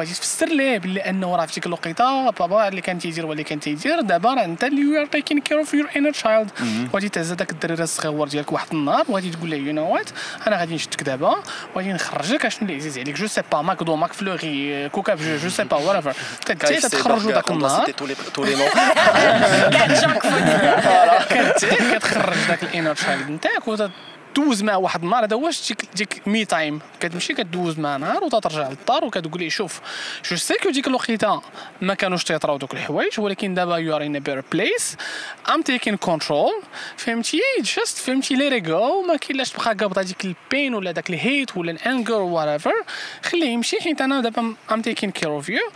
[0.00, 3.60] وغادي تفسر ليه؟ بلي أنه راه في ديك الوقيته بابا اللي كان تيدير واللي كان
[3.60, 4.00] تيدير.
[4.00, 6.50] دابا راه أنت اللي you are taking care of your inner child
[6.92, 10.10] وغادي تعزى داك الدريره الصغيور ديالك واحد النهار وغادي تقول له you know what
[10.46, 11.34] أنا غادي نشدك دابا
[11.74, 13.16] وغادي نخرجك اشنو اللي عزيز عليك.
[13.16, 16.12] je sais pas McDo McFlurry Coca je je sais pas
[16.50, 17.90] Guys, c'est تخرجوا داك النهار.
[21.94, 23.68] كتخرج داك ال inner child نتاعك
[24.30, 28.68] وتدوز مع واحد النهار هذا واش ديك ديك me time كتمشي كدوز مع نهار وترجع
[28.68, 29.80] للدار وكتقول ليه شوف
[30.30, 31.42] je sais que ديك الوقيته
[31.80, 34.96] ما كانوش تيطراو دوك الحوايج ولكن دابا you are in better place
[35.54, 36.62] I'm taking control
[36.96, 41.10] فهمتي؟ just فهمتي لي جو ما كاين لاش تبقى قابضه ديك ال pain ولا داك
[41.10, 42.84] ال hate ولا ال anger whatever
[43.22, 45.70] خليه يمشي حيت أنا دابا I'm taking care of you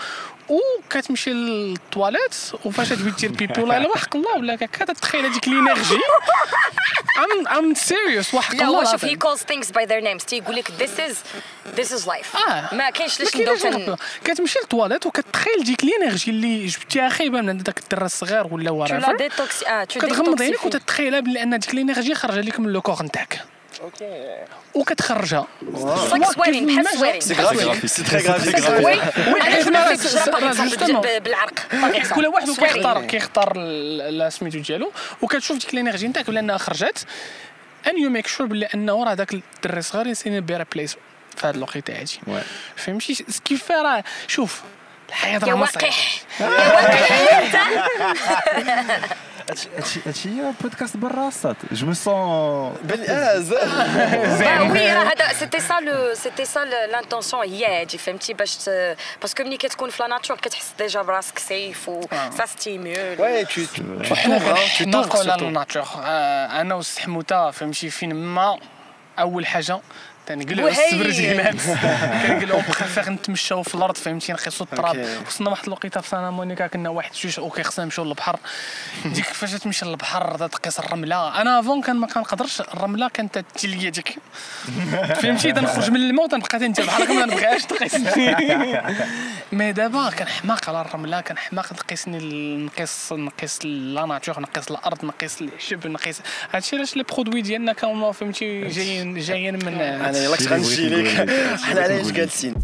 [0.49, 2.34] وكتمشي للطواليت
[2.64, 5.99] وفاش تبغي دير pipi ولا لا وحق الله ولا هكا تتخيل هذيك l'énergie
[7.18, 10.24] I'm I'm serious وحق الله شوف he calls things by their names.
[10.24, 11.16] تيقول لك is
[11.76, 12.49] this is life.
[12.49, 12.74] آه.
[12.74, 13.97] ما كاينش نبداو تن ربما.
[14.24, 18.70] كتمشي للطواليت وكتخيل ديك l'énergie اللي جبتيها خايبه من عند داك الدرا الصغير ولا
[19.01, 23.53] détoxi ah كتغمض عينيك وتتخيلها بلي أن ديك l'énergie خارجه لك من le corps نتاعك.
[24.74, 25.47] وكتخرجها.
[26.11, 26.89] like sweating بحال
[29.68, 30.72] أنا راه justement.
[30.72, 31.55] exemple بالعرق.
[32.14, 32.51] كل واحد.
[32.51, 33.53] كيختار كيختار
[34.28, 37.07] سميتو ديالو وكتشوف ديك ال énergie نتاعك بلي أنها خرجت.
[37.87, 40.97] and you make sure بلي أنه راه داك الدري الصغير is in better place
[41.37, 42.20] في هذا الوقيتة هادي.
[42.76, 44.62] فهمتي؟ كيف راه شوف
[45.09, 45.62] الحياة يا راه صعيبة.
[45.62, 47.74] وقح هادشي
[50.05, 55.34] هادشي هي بودكاست برا الساط جو مو سون بال- آه، ز- Ah oui راه هذا
[55.39, 60.03] سيتي سا لو سيتي سا لانتونسيون هي هادي فهمتي باش ت- باسكو ملي كتكون في
[60.03, 62.01] لا ناتور كتحس ديجا براسك سيف و
[62.38, 63.82] سا ستيمول Ouais, tu tu
[64.12, 65.41] وحنا t'ouvres, hein, tu كنحنوق t'ouvres على surtout.
[65.43, 68.57] الناتور آه، انا والسحموته فهمتي فين ما
[69.20, 69.80] اول حاجه
[70.27, 70.87] تنقلعوا وهي.
[70.87, 71.55] السبرجينات
[72.27, 75.07] كنقلعوا بريفير نتمشاو في الأرض فهمتي؟ نقيسوا التراب.
[75.27, 78.39] وصلنا واحد الوقيتة في سانا مونيكا كنا واحد جوج وكيخصنا نمشيو للبحر.
[79.05, 81.41] ديك فاش تمشي للبحر تقيس الرملة.
[81.41, 84.16] أنا أفون كان ما كنقدرش الرملة كانت تجي ليا ديك
[85.22, 88.37] فهمتي؟ تنخرج من الماء وتنبقى تنجر بحال ما نبغيهاش تقيسني
[89.53, 95.41] مي دابا كنحماق على الرملة كنحماق نقيسني ال- نقيس نقيس لا ناتور نقيس الأرض نقيس
[95.43, 96.20] العشب نقيس
[96.53, 99.79] هادشي علاش لي برودوي ديالنا كانوا فهمتي جايين جايين من
[100.15, 101.09] أنا يلاك غنجي لك
[101.65, 102.55] حنا علاش جالسين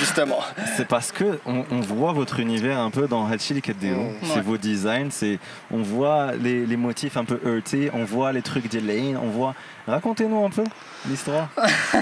[0.00, 0.40] justement.
[0.76, 4.02] C'est parce que on, on voit votre univers un peu dans Hachi Kadeo.
[4.22, 4.40] C'est Ouais.
[4.40, 5.38] vos designs, c'est
[5.70, 9.54] on voit les, les motifs un peu heurtés, on voit les trucs d'Elaine, on voit.
[9.86, 10.64] Racontez-nous un peu
[11.08, 11.48] l'histoire.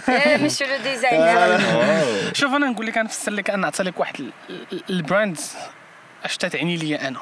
[0.09, 1.61] Eh, monsieur le designer.
[2.31, 2.35] Oh.
[2.35, 4.33] شوف انا نقول لك نفسر لك انا نعطي لك واحد ال-
[4.73, 5.39] ال- البراند
[6.25, 7.19] اش تعني ليا انا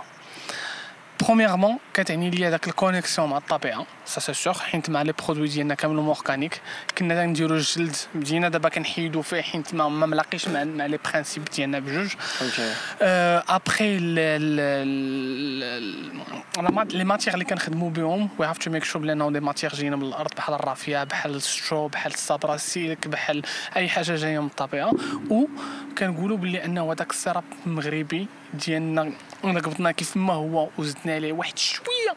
[1.24, 5.76] برومييرمون كتعني ليا داك الكونيكسيون مع الطبيعه سا سي سور حيت مع لي برودوي ديالنا
[5.76, 6.62] كاملين اورغانيك
[6.98, 11.80] كنا نديرو الجلد بدينا دابا كنحيدو فيه حيت ما, ملاقيش مع مع les principes ديالنا
[11.80, 12.14] بجوج
[13.02, 13.98] après
[16.92, 20.04] les matières اللي كنخدموا بهم we have to make sure بلي des matières جايين من
[20.04, 23.42] الأرض بحال ال raphia بحال ال straw بحال الصبرا ال silk بحال
[23.76, 24.92] اي حاجة جاية من الطبيعه
[25.30, 25.46] و
[25.98, 29.12] كنقولوا باللي انه هذاك السيراب المغربي ديالنا
[29.52, 32.16] ركبطنا كيف ما هو وزدنا عليه واحد شوية.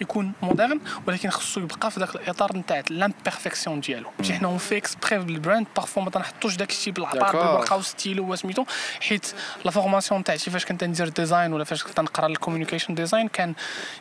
[0.00, 4.10] يكون moderne ولكن خصو يبقى في ذاك الإطار نتاع l'imperfection ديالو.
[4.18, 7.36] ماشي حنا on fait exprès ب ال brand parfois ما تنحطوش داك الشيء بالعطار.
[7.36, 8.64] بالورقة وستيلو وسميتو
[9.00, 9.34] حيت
[9.64, 13.54] la formation تاعتي فاش كنت ندير design ولا فاش كنت نقرا ال communication design كان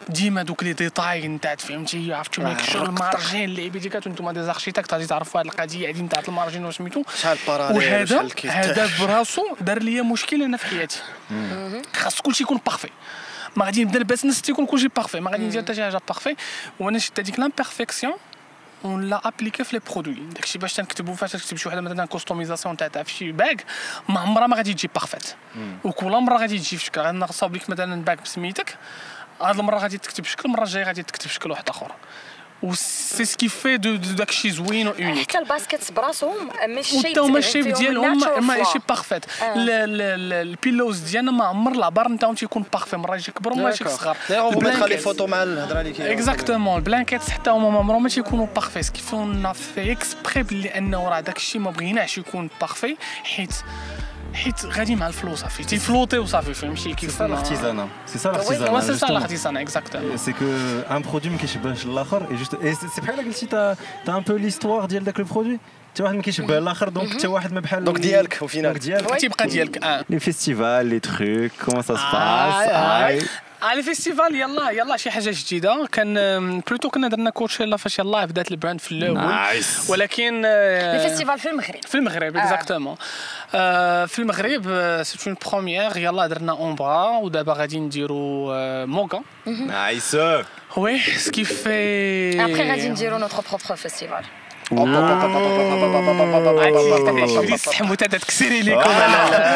[0.09, 4.31] ديما دوك les détails نتاع فهمتي؟ you have to make ال margin اللي بيديك أنتم
[4.31, 8.89] des architectes غادي تعرفوا هذه القضية هذه نتاع ال margin وسميتو شحال parallèle وهذا هذا
[8.99, 11.01] براسو دار لي مشكل أنا في حياتي.
[11.95, 12.89] خاص كلشي يكون parfait
[13.55, 16.35] ما غادي نبدا ال business تيكون كلشي parfait ما غادي ندير حتى شي حاجة parfait
[16.79, 18.13] وأنا شفت هذيك l'imperfection
[18.85, 22.77] on l'a appliquée في les produits داكشي باش تنكتبوا فاش تكتب شي وحده مثلا customisation
[22.77, 23.65] تاع تاع في شي bag
[24.09, 25.35] ما عمرها ما غادي تجي parfaite
[25.83, 28.77] وكل مره غادي تجي في شكل غادي نصاوب لك مثلا bag بسميتك
[29.41, 31.91] هاد المره غادي تكتب شكل المره الجايه غادي تكتب شكل واحد اخر
[32.63, 36.49] و c'est ce qui fait de de داكشي زوين و unique حتى ال baskets براسهم
[36.67, 39.53] مش وتا هما ال shape ديالهم ماشي parfaites آه.
[39.55, 44.17] ال pillows ديالنا ما عمر العبار نتاعهم تيكون parfait مره يجي كبر مره يجي صغار
[44.29, 44.97] d'ailleurs les.
[44.97, 48.83] photos مع الهضره اللي كاينة exactement ال blanket حتى هما ما عمرهم ما تيكونوا parfait
[48.83, 53.53] ce qu'on fait exprès بلي انه راه داك الشيء ما بغيناش يكون parfait حيت
[54.33, 57.89] حيت غادي مع الفلوس صافي تيفلوتي وصافي فهمتي كيف ça l'artisanat.
[58.13, 58.79] C'est ça هو l'artisanat.
[58.79, 62.25] سي سا l'artisanat exactement C'est que un produit ما كيشبهش الآخر
[62.61, 63.75] et c'est c'est بحال قلتي تا
[64.05, 65.59] تا un peu l'histoire ديال داك ال produit
[65.93, 68.39] حتى واحد ما كيشبه الآخر donc حتى واحد ما بحال donc ديالك.
[68.39, 73.67] donc ديالك تيبقى ديالك آه les festivals les trucs comment ça آه، آه.
[73.69, 76.13] على ال festival يلا يلا شي حاجة جديدة كان
[76.67, 79.89] plutôt كنا درنا Coachella فاش يلا بدات ال brand في الأول nice.
[79.89, 82.43] ولكن آه، ال festival في المغرب في المغرب آه.
[82.43, 82.95] exactement
[84.07, 84.63] في المغرب
[85.03, 90.15] c'est une première يلا درنا اونبرا ودابا غادي نديرو آه، MOGA Nice.
[90.77, 91.69] وي سكي في
[92.43, 94.23] ابخي غادي نديرو نوتر بروبر فيستيفال
[97.52, 98.90] السحموته تكسري ليكم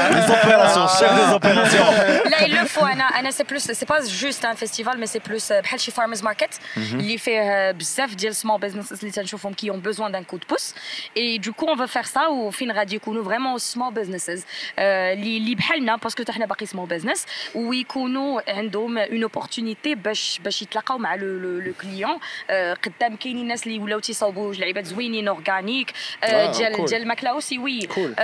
[0.09, 1.91] Les opérations, chef des opérations.
[2.31, 5.19] لا il le faut انا انا سي بلوس سي با جوست ان فيستيفال مي سي
[5.19, 9.81] بلوس بحال شي فارمرز ماركت اللي فيه بزاف ديال سمول بزنسز اللي تنشوفهم كي اون
[9.81, 10.75] بوزوان دان كود بوس
[11.17, 14.45] اي دو كو اون فو فير سا وفين غادي يكونوا فريمون سمول بزنسز
[14.79, 20.99] اللي اللي بحالنا باسكو حنا باقي سمول بزنس ويكونوا عندهم اون اوبورتونيتي باش باش يتلاقاو
[20.99, 22.19] مع لو لو كليون
[22.85, 25.93] قدام كاينين الناس اللي ولاو تيصاوبوا جوج لعيبات زوينين اورغانيك
[26.27, 26.85] ديال cool.
[26.89, 28.15] ديال الماكله اوسي وي Cool.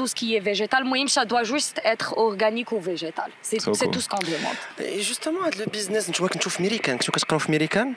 [0.00, 3.74] tout ce qui est végétal المهم ça doit juste être organique ou végétal c'est So
[3.74, 3.94] c'est cool.
[3.94, 4.56] tout ce qu'on demande
[5.00, 7.92] جوستومون هذا البيزنس نتوما كنتو في ميريكان كنتو كتقراو في ميريكان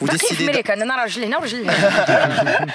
[0.00, 2.66] باقي في décidez de- امريكا انا راجل هنا وراجل هنا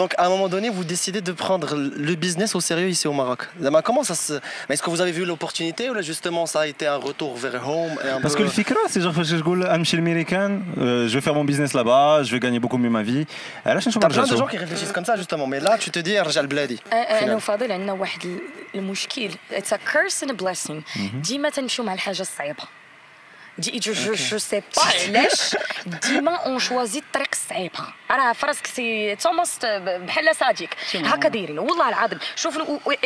[0.00, 1.68] Donc à un moment donné, vous décidez de prendre
[2.10, 3.40] le business au sérieux ici au Maroc.
[3.64, 4.34] Zama, Comment ça se...
[4.66, 7.32] Mais Est-ce que vous avez vu l'opportunité ou là justement ça a été un retour
[7.44, 8.38] vers home et un Parce peu...
[8.40, 9.54] que le fikra, c'est genre, je go
[9.88, 10.48] chez l'américain,
[10.78, 13.24] euh, je vais faire mon business là-bas, je vais gagner beaucoup mieux ma vie.
[13.66, 13.80] Et là,
[14.13, 16.77] Plein de gens qui réfléchissent comme ça justement, mais là tu te dis Arjal Bladi.
[16.93, 18.39] أنا وفاضل عندنا واحد ال-
[18.75, 20.81] المشكل اتس ا كيرس اند بليسينغ
[21.13, 22.67] ديما تنمشيو مع الحاجة الصعيبه دي
[23.59, 25.55] جو جو جو سي با علاش
[25.85, 27.79] ديما اون شوازي الطريق الصعيبه
[28.11, 32.57] راه فراسك سي توماس بحال صاديق هكا دايرين والله العظيم شوف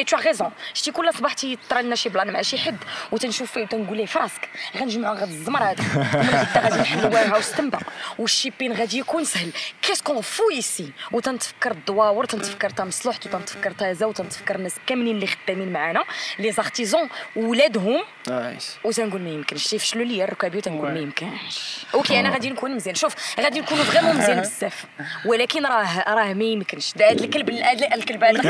[0.08, 2.78] t'as raison شتي كل صباح تيطرى لنا شي plan مع شي حد
[3.12, 7.80] وتنشوف فيه وتنقول ليه فراسك غنجمعوا غد الزمر هذا غادي نحلوا warehouse تما
[8.20, 9.52] و ال shipping غادي يكون سهل
[9.82, 15.28] qu'est-ce qu'on fout ici وتنتفكر الدواور تنتفكر تا مصلحت وتنتفكر تازا وتنتفكر الناس كاملين اللي
[15.28, 16.04] خدامين معانا
[16.40, 18.04] les artisans ولادهم.
[18.84, 21.00] وتنقول ما يمكنش تيفشلوا ليا الركابي وتنقول ما.
[21.00, 24.86] يمكنش okay أنا غادي نكون مزيان شوف غادي نكونوا vraiment مزيان بزاف
[25.26, 28.42] ولكن راه راه ما يمكنش هذا الكلب هذا الكلب هذا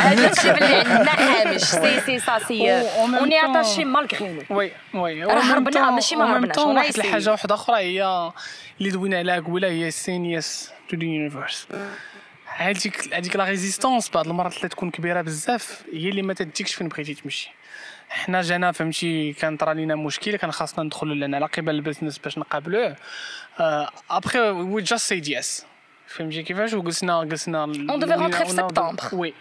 [0.00, 5.24] هذا الكلب اللي عندنا حامش سي سي سا سي اوني اتاشي مالغري نو وي وي
[5.24, 6.98] راه هربنا، ماشي ما هربناش، واحد.
[6.98, 8.32] الحاجة واحدة أخرى هي
[8.80, 11.66] اللي دوينا عليها قبيله هي سينيس تو ذا يونيفرس
[12.56, 16.88] هذيك هذيك لا ريزيستونس بعض المرات اللي تكون كبيره بزاف هي اللي ما تديكش فين
[16.88, 17.50] بغيتي تمشي
[18.12, 22.38] حنا جانا فهمتي كان طرا لينا مشكل كان خاصنا ندخلوا لنا على قبل البزنس باش
[22.38, 22.96] نقابلوه.
[24.10, 25.66] après we just said yes
[26.06, 29.08] فهمتي كيفاش؟ وجلسنا جلسنا devait rentrer في سبتمبر.
[29.12, 29.34] oui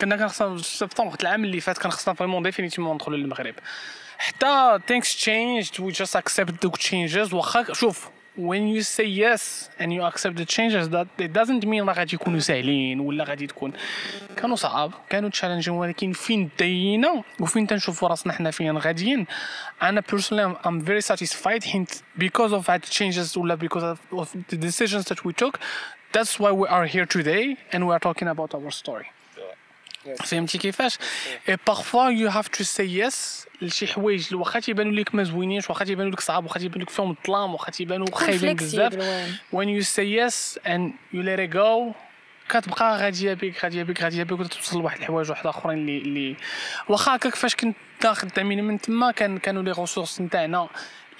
[0.00, 3.54] كنا كان خصنا في سبتمبر العام اللي فات كان خصنا vraiment définitivement ندخلوا للمغرب.
[4.18, 7.32] حتى things changed we just accept the changes.
[7.34, 11.83] واخا شوف when you say yes and you accept the changes that it doesn't mean
[11.83, 13.73] راه غادي يكونوا ساهلين ولا غادي تكون
[14.37, 19.25] كانوا صعاب كانوا تشالنجين ولكن فين دينا وفين تنشوفوا راسنا حنا فين غاديين
[19.81, 24.35] انا personally I'm, I'm very satisfied حيت because of that changes ولا because of, of
[24.49, 25.59] the decisions that we took
[26.13, 29.07] that's why we are here today and we are talking about our story
[30.24, 30.98] فهمتي كيفاش
[31.48, 35.70] et parfois you have to say yes لشي حوايج اللي واخا تيبانوا لك ما زوينينش
[35.70, 38.94] واخا تيبانوا لك صعاب واخا تيبانوا لك فيهم الظلام واخا تيبانوا خايبين بزاف
[39.52, 41.94] you say yes and you let it go
[42.48, 46.36] كتبقى غاديه بك غاديه بك غاديه بك وتوصل لواحد الحوايج واحد آخرين اللي اللي
[46.88, 47.76] واخا هكاك فاش كنت
[48.06, 50.68] خدامين من تما كان كانوا les ressources نتاعنا.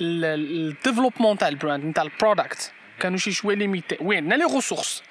[0.01, 4.55] ال développement تاع ال brand نتاع ال product كانوا شي شوية limités ouais؟ عندنا les
[4.55, 5.03] ressources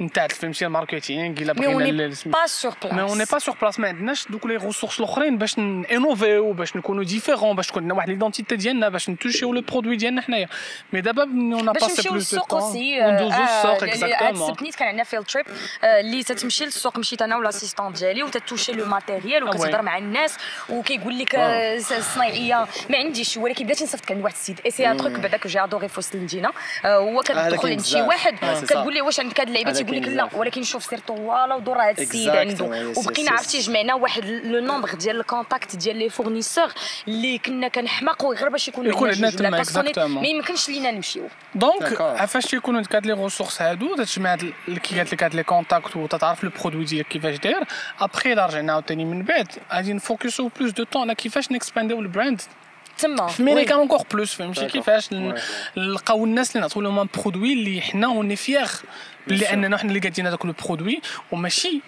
[0.00, 3.88] نتاع فهمتي ال marketing الا بغينا pas sur place mais on pas sur place ما
[3.88, 8.56] عندناش donc les ressources الأخرين باش انوفيو باش نكونوا différents باش تكون عندنا واحد l'identité
[8.56, 10.48] ديالنا باش نتوشيو le produit ديالنا حنايا.
[10.92, 14.88] mais دابا on passe plus de temps aussi وندوزو السوق هاد اكزاكتومون السبت نيت كان
[14.88, 15.46] عندنا field trip
[15.84, 19.50] اللي تتمشي للسوق مشيت أنا وال assistante ديالي وتتوشي le matériel oui.
[19.50, 20.36] وكتهضر مع الناس
[20.68, 24.60] وكيقول لك آه، الصنايعيه ما عنديش ولكن بدات نصيفط كان واحد السيد.
[24.66, 26.50] et c'est un truc بعدا que j'ai adoré في وسط المدينة.
[26.84, 28.02] آه، هو كتدخل عند شي.
[28.02, 30.28] واحد آه، كتقول ليه واش عندك هاد اللعيبة؟ هذا تيقول لك لا.
[30.34, 32.64] ولكن شوف سير طوالة ودور هاد السيد عنده
[32.96, 36.68] وبقينا عرفتي جمعنا واحد le nombre ديال ال contacts ديال les fournisseurs
[37.08, 40.20] اللي كنا كنحماقوا غير باش يكونوا يكون عندنا تما.
[40.20, 42.24] ما يمكنش لينا نمشيو دونك D'accord.
[42.24, 44.36] فاش تيكونوا هاد لي ريسورس هادو تجمع
[44.82, 47.64] كي قالت لك هاد لي كونتاكت وتتعرف لو برودوي ديالك كيفاش داير
[48.00, 52.42] ابخي الا رجعنا عاوتاني من بعد غادي نفوكسو بلوس دو طون على كيفاش نكسبانديو البراند
[52.98, 54.66] تما في ميريكان اونكور بلوس فهمتي.
[54.66, 55.08] كيفاش.
[55.76, 58.72] نلقاو الناس اللي نعطيو لهم ان برودوي اللي حنا اوني فيغ
[59.29, 61.81] بلي اننا حنا اللي قادين هذاك لو برودوي وماشي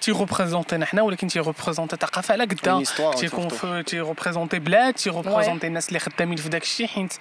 [0.00, 3.54] تي ريبريزونتينا حنا ولكن تي ريبريزونتي ثقافه على قدا Une histoire, تيكون surtout.
[3.54, 7.12] في تي ريبريزونتي بلاد تي ريبريزونتي الناس اللي خدامين في داك الشيء حيت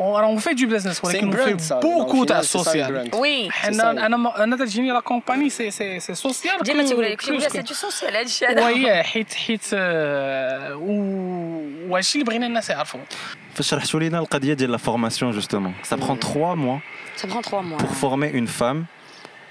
[0.00, 1.72] راه في دو بزنس ولكن brand, في ça.
[1.74, 3.14] بوكو Au تاع final, c'est ça, le السوسيال brand.
[3.14, 7.22] وي حنا انا ما- انا تجيني لا كومباني سي سي سي سوسيال ديما تيقول لك
[7.22, 12.14] plus تيقول que- سي دو سوسيال هذا الشيء هذا وهي حيت حيت آه، و- وهادشي
[12.18, 13.00] اللي بغينا الناس يعرفوا
[13.54, 16.80] فاش شرحتوا لينا القضيه ديال لا فورماسيون جوستومون سا برون 3 mois
[17.15, 17.77] ça prend trois mois.
[17.77, 18.85] pour former une femme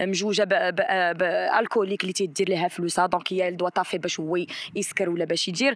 [0.00, 0.44] مجوجه
[1.12, 4.38] بالكوليك اللي تيدير لها فلوسها دونك هي دوا طافي باش هو
[4.74, 5.74] يسكر ولا باش يدير.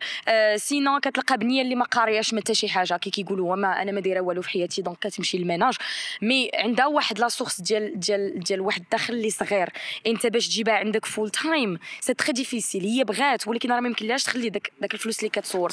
[0.57, 2.97] سينون كتلقى بنية اللي ما قارياش حتى شي حاجة.
[2.97, 5.75] كي كيقولوا ما أنا ما دايرة والو في حياتي دونك كتمشي للميناج.
[6.23, 9.69] مي عندها واحد لا سورس ديال ديال ديال واحد الدخل اللي صغير.
[10.07, 14.25] أنت باش تجيبها عندك فول تايم سي تري ديفيسيل هي بغات ولكن راه ما يمكنلهاش
[14.25, 15.73] تخلي داك داك الفلوس اللي كتصور.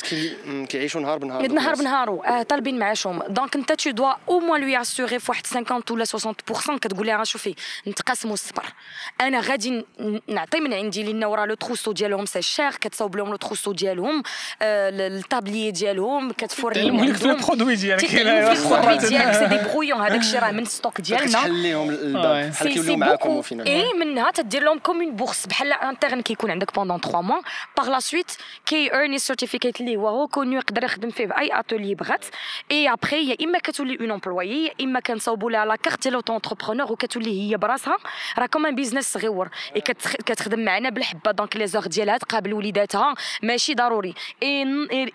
[0.69, 1.47] كيعيشوا نهار بنهار.
[1.47, 3.23] نهار بنهارو آه طالبين معاشهم.
[3.23, 7.23] دونك أنت تو دوا أو موان لوي اسيغي في واحد 50 ولا 60% كتقول لها
[7.23, 7.55] شوفي
[8.15, 8.65] نتقاسموا الصبر
[9.21, 9.85] أنا غادي
[10.27, 14.23] نعطي من عندي لأن ورا le trousseau ديالهم c'est cher كتصاوب لهم le trousseau ديالهم
[14.61, 19.09] آه ال tablier ديالهم كتفوري تعلموا لك في ال produit ديالك تيتعلموا في ال produit
[19.09, 21.27] ديالك c'est des brouillons هذاك الشيء راه من stock ديالنا.
[21.27, 26.21] كتحل لهم الباب بحال كيوليو معاكم اي منها تدير لهم comme une bourse بحال intern
[26.21, 27.41] كيكون عندك pendant 3 mois
[27.77, 28.31] par la suite
[28.65, 32.25] كي ايرني certificate اللي هو reconnu يقدر يخدم فيه بأي اتولي بغات.
[32.71, 36.91] اي ابخي يا إما كتولي un employé يا إما كنصاوبوا لها la carte ديال auto-entrepreneur
[36.91, 37.97] وكتولي هي براسها.
[38.39, 42.53] راه comme un business صغيور إي كتخ- كتخدم معنا بالحبة donc les heures ديالها تقابل
[42.53, 44.13] وليداتها ماشي ضروري.
[44.43, 44.63] et et,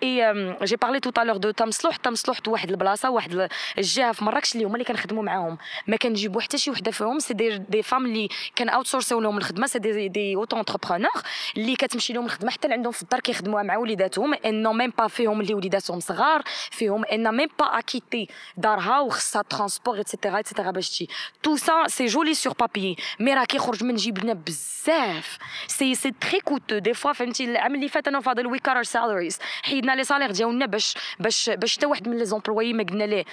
[0.03, 4.64] j'ai parlé tout à l'heure de تمصلوح تمصلوح واحد البلاصة واحد الجهة في مراكش اللي
[4.64, 5.59] هما اللي كنخدموا معاهم.
[5.86, 9.38] ما كنجيبوا حتى شي وحدة فيهم c'est des des femmes اللي كان اوت سورسيو لهم
[9.38, 11.11] الخدمة c'est des des auto-entrepreneurs
[11.57, 15.07] اللي كتمشي لهم الخدمة حتى عندهم في الدار كيخدموها مع وليداتهم on a même pas
[15.09, 20.91] فيهم اللي وليداتهم صغار فيهم n'a même pas quitté دارها وخصها ترونسبور ايتترا ايتترا باش
[20.91, 21.09] تجي.
[21.43, 22.80] تو سا سي جولي سور بابي
[23.20, 25.39] مي راه كيخرج من جيبنا بزاف.
[25.66, 29.39] سي سي تري كوتو دي فوا فهمتي العام اللي فات أنا وفاضل وي كارر سالاريز
[29.62, 33.24] حيدنا لي سالير ديالنا باش باش باش حتى واحد من لي زومبلويي ما قلنا ليه.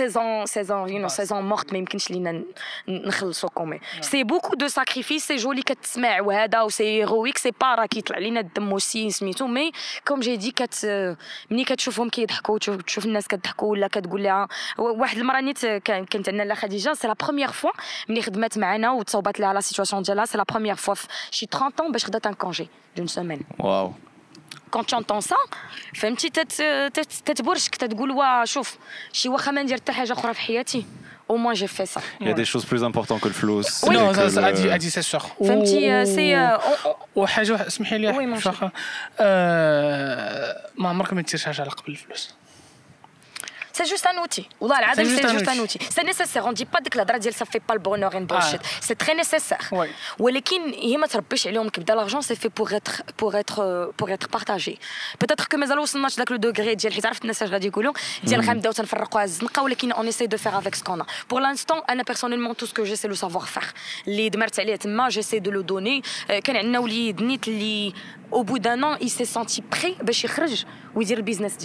[0.00, 2.44] saison saison you know saison morte ما يمكنش لينا ن-
[2.88, 7.74] نخلصوا كومي سي بوكو دو ساكريفيس سي جولي كتسمع وهذا و سي هيرويك سي با
[7.74, 9.72] راه كيطلع لينا الدم وسي سميتو مي
[10.08, 10.86] كوم جي دي كت
[11.50, 14.48] ملي كتشوفهم كيضحكوا تشوف تشوف الناس كتضحكوا ولا كتقول لها
[14.78, 17.70] واحد المره نيت كان- كانت عندنا لا خديجه سي لا بروميير فوا
[18.08, 21.70] ملي خدمات معنا وتصوبات لها لا سيتواسيون ديالها سي لا بروميير فوا في شي 30
[21.88, 23.92] ans باش خدات ان كونجي دون سيمين واو
[24.71, 25.35] Tu entends ça
[25.95, 26.51] فهمتي تت
[26.93, 28.77] تت تتبرشك تتقول وا شوف
[29.13, 30.85] شي واخا ما ندير حتى حاجة أخرى في حياتي
[31.29, 33.61] أو موان جي في سا Il y a des choses plus importantes que le flow.
[33.89, 36.57] le- هادي سي سور فهمتي سي
[37.15, 38.11] وحاجه اسمحي لي
[40.77, 42.33] ما عمرك ما ديرش حاجة على قبل الفلوس
[43.77, 44.49] C'est juste un outil.
[44.95, 45.77] C'est juste, juste un outil.
[45.91, 46.43] C'est nécessaire.
[46.47, 48.25] On ne dit pas que la drague, ça ne fait pas le bonheur et le
[48.27, 48.33] ah.
[48.33, 48.59] bullshit.
[48.81, 49.59] C'est très nécessaire.
[49.71, 49.85] Oui.
[50.19, 50.31] Mais
[51.93, 54.79] l'argent, c'est fait pour être, pour être, euh, pour être partagé.
[55.19, 56.75] Peut-être que mes allos sont match le degré.
[56.79, 58.31] Je mhm.
[58.31, 58.35] sais
[59.95, 61.05] on essaie de faire avec ce qu'on a.
[61.27, 63.73] Pour l'instant, personnellement, tout ce que j'ai, c'est le savoir-faire.
[64.07, 64.31] Les
[65.09, 66.01] j'essaie de le donner.
[66.31, 66.41] Euh,
[68.31, 70.65] au bout d'un an, il s'est senti prêt pour sortir
[70.95, 71.55] ou dire le business.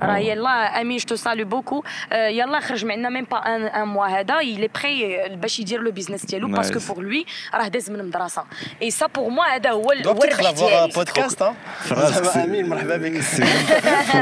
[0.00, 0.34] Alors, ah.
[0.34, 1.45] là, Ami, je te salue ان اي سي سونتي بري باش يخرج ويدير البيزنس ديالو
[1.45, 4.07] راه يلا امين جو سالو بوكو آه، يلا خرج معنا ميم با ان ان موا
[4.07, 6.87] هذا يلي بري باش يدير لو بيزنس ديالو باسكو Nice.
[6.91, 8.43] بور لوي راه داز من المدرسه
[8.81, 11.41] اي سا بور موا هذا هو ال- doit هو peut-être الربح avoir un ديالي podcast
[11.41, 11.53] hein
[11.89, 13.45] Phrase, زعما c'est- امين مرحبا بك C'est
[14.11, 14.17] fou.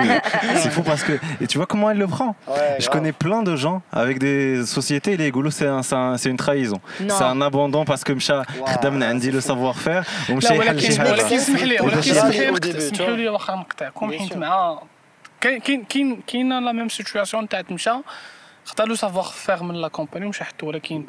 [0.64, 1.14] C'est fou parce que.
[1.43, 2.93] Et tu vois comment elle le prend Ouais, Je grave.
[2.95, 4.41] connais plein de gens avec des
[4.78, 6.80] sociétés, les goulots, c'est un- c'est un- c'est une trahison.
[7.10, 7.16] Non.
[7.18, 10.97] C'est un abandon parce que مشى خدم عندي le savoir-faire ومشى لا يحل شي ولكن
[10.97, 11.12] حاجة.
[11.12, 13.55] ولكن اسمح لي ولكن باش اسمح لي نرجع نقطع- au début, اسمحوا tu لي واخا
[13.55, 14.38] نقطعكم Bien حيت sûr.
[14.38, 14.80] مع
[15.45, 17.90] كاين كاين كاين la même situation تاع مشى
[18.64, 21.07] خدا le savoir-faire من la compagnie ومشى حطو ولكن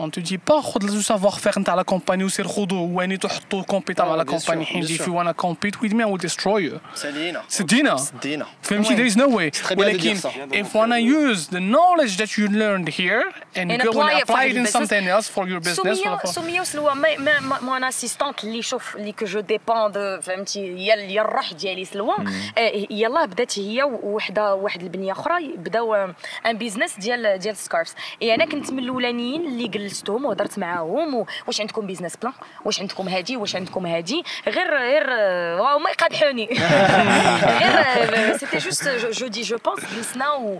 [0.00, 3.62] on te dit pas خذ le savoir-faire نتاع la compagnie وسير خذوه هو نيتو حطوه
[3.62, 7.96] compete مع la compagnie you wanna compete with me I will destroy you سالينا سدينا
[7.96, 9.50] سدينا فهمتي there is no way.
[9.50, 10.16] Très bien de ولكن
[10.52, 13.24] if wanna use the knowledge that you learned here
[13.56, 17.60] and And go apply and apply it in something else for your business سمية ما-
[17.62, 22.14] mon assistante اللي شوف اللي que je dépends فهمتي هي هي الروح ديالي سلوى
[22.90, 28.44] يلاه بدات هي وحده واحد البنيه أخرى بداو un business ديال ديال scarves et أنا
[28.44, 32.32] كنت من الاولانيين اللي جلستهم وهضرت معاهم واش عندكم business plan
[32.64, 36.46] واش عندكم هادي؟ واش عندكم هادي؟ غير غير آه، واو ما يقادحوني.
[37.62, 40.58] غير c'était juste je dis je pense جلسنا و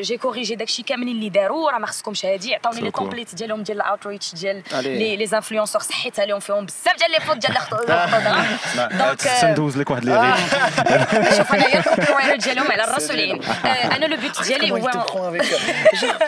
[0.00, 2.90] j'ai corrigé داكشي كاملين اللي داروا راه ما خصكمش هادي عطاوني les.
[2.90, 4.62] templates ديالهم ديال ال outreach ديال.
[4.72, 8.46] les les influenceurs صحيت عليهم فيهم بزاف ديال les fautes ديال الهضره
[8.98, 13.68] donc تندوز لك واحد لي ريت شوف أنا هي ال copywriter ديالهم على الرسولين آه،
[13.68, 15.96] أنا le but ديالي هو prend avec eux.
[16.00, 16.22] Genre,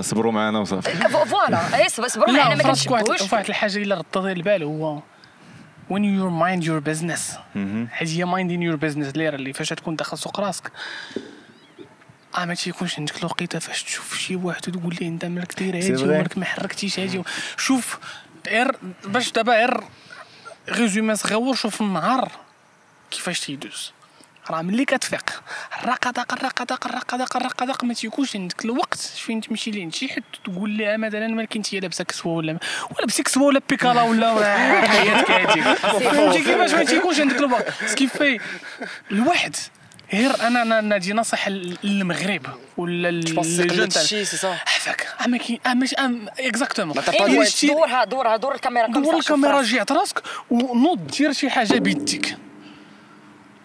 [0.00, 0.90] صبروا معنا وصافي.
[1.08, 1.76] voilà.
[1.76, 5.02] اي صبروا معنا ما كنشبوش واحد الحاجة الا ردت البال هو
[5.90, 7.38] when you mind your business.
[7.90, 9.08] حيت هي minding your business.
[9.14, 10.72] اللي اللي فاش تكون داخل سوق راسك.
[12.38, 16.04] آه ما تيكونش عندك الوقيتة فاش تشوف شي واحد وتقول ليه انت مالك داير هادي.
[16.04, 17.22] ومالك ما حركتيش هادي
[17.56, 17.98] شوف
[18.48, 19.80] غير باش دابا غير
[20.68, 22.30] résumé صغيور شوف النهار
[23.10, 23.92] كيفاش تيدوز.
[24.50, 25.42] راه ملي كتفيق.
[25.82, 30.96] الرقدق الرقدق الرقدق الرقدق ما تيكونش عندك الوقت فين تمشي لعند شي حد تقول لها
[30.96, 32.52] مثلا ما كنتي لابسة كسوة ولا
[32.90, 34.34] ولا لبسي كسوة ولا بيكالا ولا
[34.88, 35.64] حياتك هاديك
[36.12, 38.38] فهمتي كيفاش ما تيكونش عندك الوقت؟ سكيفي
[39.10, 39.56] الواحد
[40.12, 42.46] غير أنا أنا نادي نصيحه للمغرب
[42.76, 44.46] ولا Je pense que c'est لي جون le شيء c'est ça.
[44.46, 45.60] عفاك اما كي
[46.38, 49.62] اكزاكتومون dit- دورها دورها دور الكاميرا دور الكاميرا.
[49.62, 52.36] جات راسك ونوض دير شي حاجة بيديك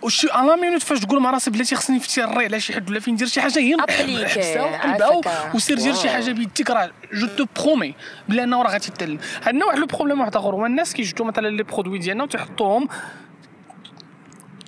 [0.04, 3.14] وشي الا مينوت فاش تقول مع راسك بلاتي خصني نفتري على شي حد ولا فين
[3.14, 5.01] ندير شي حاجة هي أبليك، حبسها عافاك.
[5.01, 7.95] وقلبها وسير دير شي حاجة بيديك راه جو تو برومي
[8.30, 11.47] بلي أنه راه غادي تتعلم عندنا واحد لو بروبليم واحد آخر هو الناس كيجبدوا مثلا
[11.47, 12.88] لي برودوي ديالنا وتيحطوهم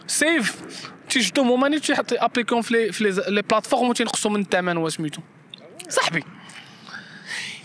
[0.07, 0.55] سيف
[1.09, 5.21] تيجبدوهم هما تيحط ابليكون في لي لي- بلاتفورم وتينقصوا من الثمن وسميتو.
[5.89, 6.23] صاحبي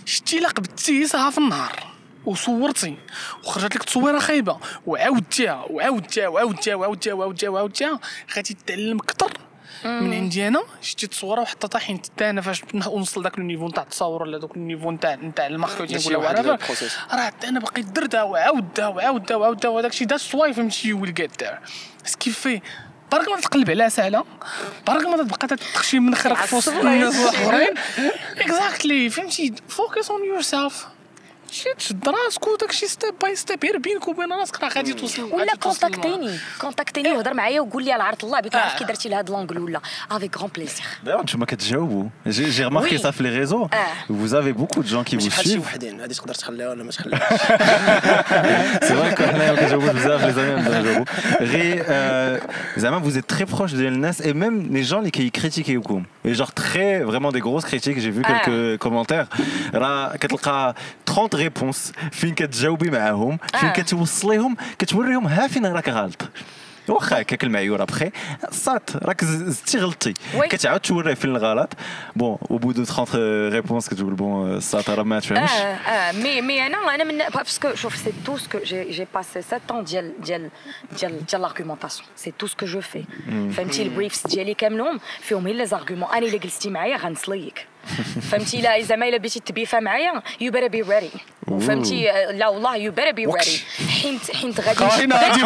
[0.05, 1.90] شتي الا قبضتي ساعه في النهار.
[2.27, 2.97] وصورتي
[3.45, 4.59] وخرجت لك تصويره خايبة.
[4.87, 8.01] وعاودتيها وعاودتيها وعاودتيها وعاودتيها وعاودتيها وعاودتيها.
[8.37, 9.33] غادي تعلم أكثر
[9.85, 10.63] من عندي أنا.
[10.83, 14.57] شتي تصويره وحطيتها حين حتى أنا فاش نوصل داك ال niveau نتاع التصاور ولا داك
[14.57, 16.41] ال niveau نتاع نتاع ال marketing ولا.
[16.41, 16.99] ال process.
[17.13, 21.15] راه حتى أنا بقيت درتها وعاودتها وعاودتها وعاودتها وهذاك الشيء that's why فهمتي you will
[21.15, 21.59] get there
[22.21, 22.49] كيف
[23.13, 24.25] برك ما تقلب على سهلة.
[24.87, 27.75] برك ما تبقى تخشي من خرك في وسط الناس الآخرين.
[28.39, 30.87] exactly فهمتي؟ focus on yourself
[31.52, 35.36] شي تشد راسك وداكشي ستيب باي ستيب غير بينك وبين راسك راه غادي توصل ولا
[35.46, 38.78] غادي توصل كونتاكتيني كونتاكتيني وهضر معايا وقول لي على عرض الله بغيت نعرف آه.
[38.78, 42.06] كي درتي لهاد لونغل ولا افيك غون بليزير D'ailleurs, tu m'as كتجاوبوا.
[42.26, 43.02] J'ai j'ai remarqué Oui.
[43.04, 43.68] ça sur les réseaux.
[43.72, 43.78] Ah.
[44.10, 45.62] Vous avez beaucoup de gens qui ماشي vous بحال شي suivent.
[45.66, 47.42] وحدين هذه تقدر تخليها ولا ما تخليهاش
[48.82, 49.24] C'est vrai que
[49.60, 51.06] كنجاوبوا بزاف les amis كنجاوبوا.
[51.42, 55.78] غير euh, زعما vous êtes très proche de Elnas et même les gens qui critiquent
[55.78, 56.04] وكم.
[56.26, 58.28] Et genre très vraiment des grosses critiques, j'ai vu Ah.
[58.28, 59.28] quelques commentaires.
[59.74, 63.77] راه كتلقى 30 réponses فين كتجاوبي معاهم؟ فين Ah.
[63.77, 66.29] كتوصليهم؟ كتوريهم ها فين راك غلط.
[66.89, 68.11] واخا هكاك المعيور ابخي
[68.51, 70.15] صات راك زدتي غلطتي.
[70.43, 71.73] كتعاود توريه فين الغلط.
[72.17, 75.51] bon au bout de 30 réponses كتقول bon صات راه ما تفهمش.
[75.51, 78.91] آه آه مي مي أنا أنا من parce que شوف c'est tout ce que j'ai
[78.91, 80.51] j'ai passé 7 ans ديال ديال
[80.99, 83.05] ديال ديال l'argumentation c'est tout ce que je fais
[83.57, 87.67] فهمتي ال preuves ديالي كاملهم فيهم غير les arguments أنا الا جلستي معايا غنسليك
[88.31, 91.11] فهمتي؟ لا زعما إلا بغيتي تبيفا معايا you better be ready
[91.49, 93.61] وفهمتي آه، لا والله you better be ready
[94.03, 95.43] حيت حيت غادي غادي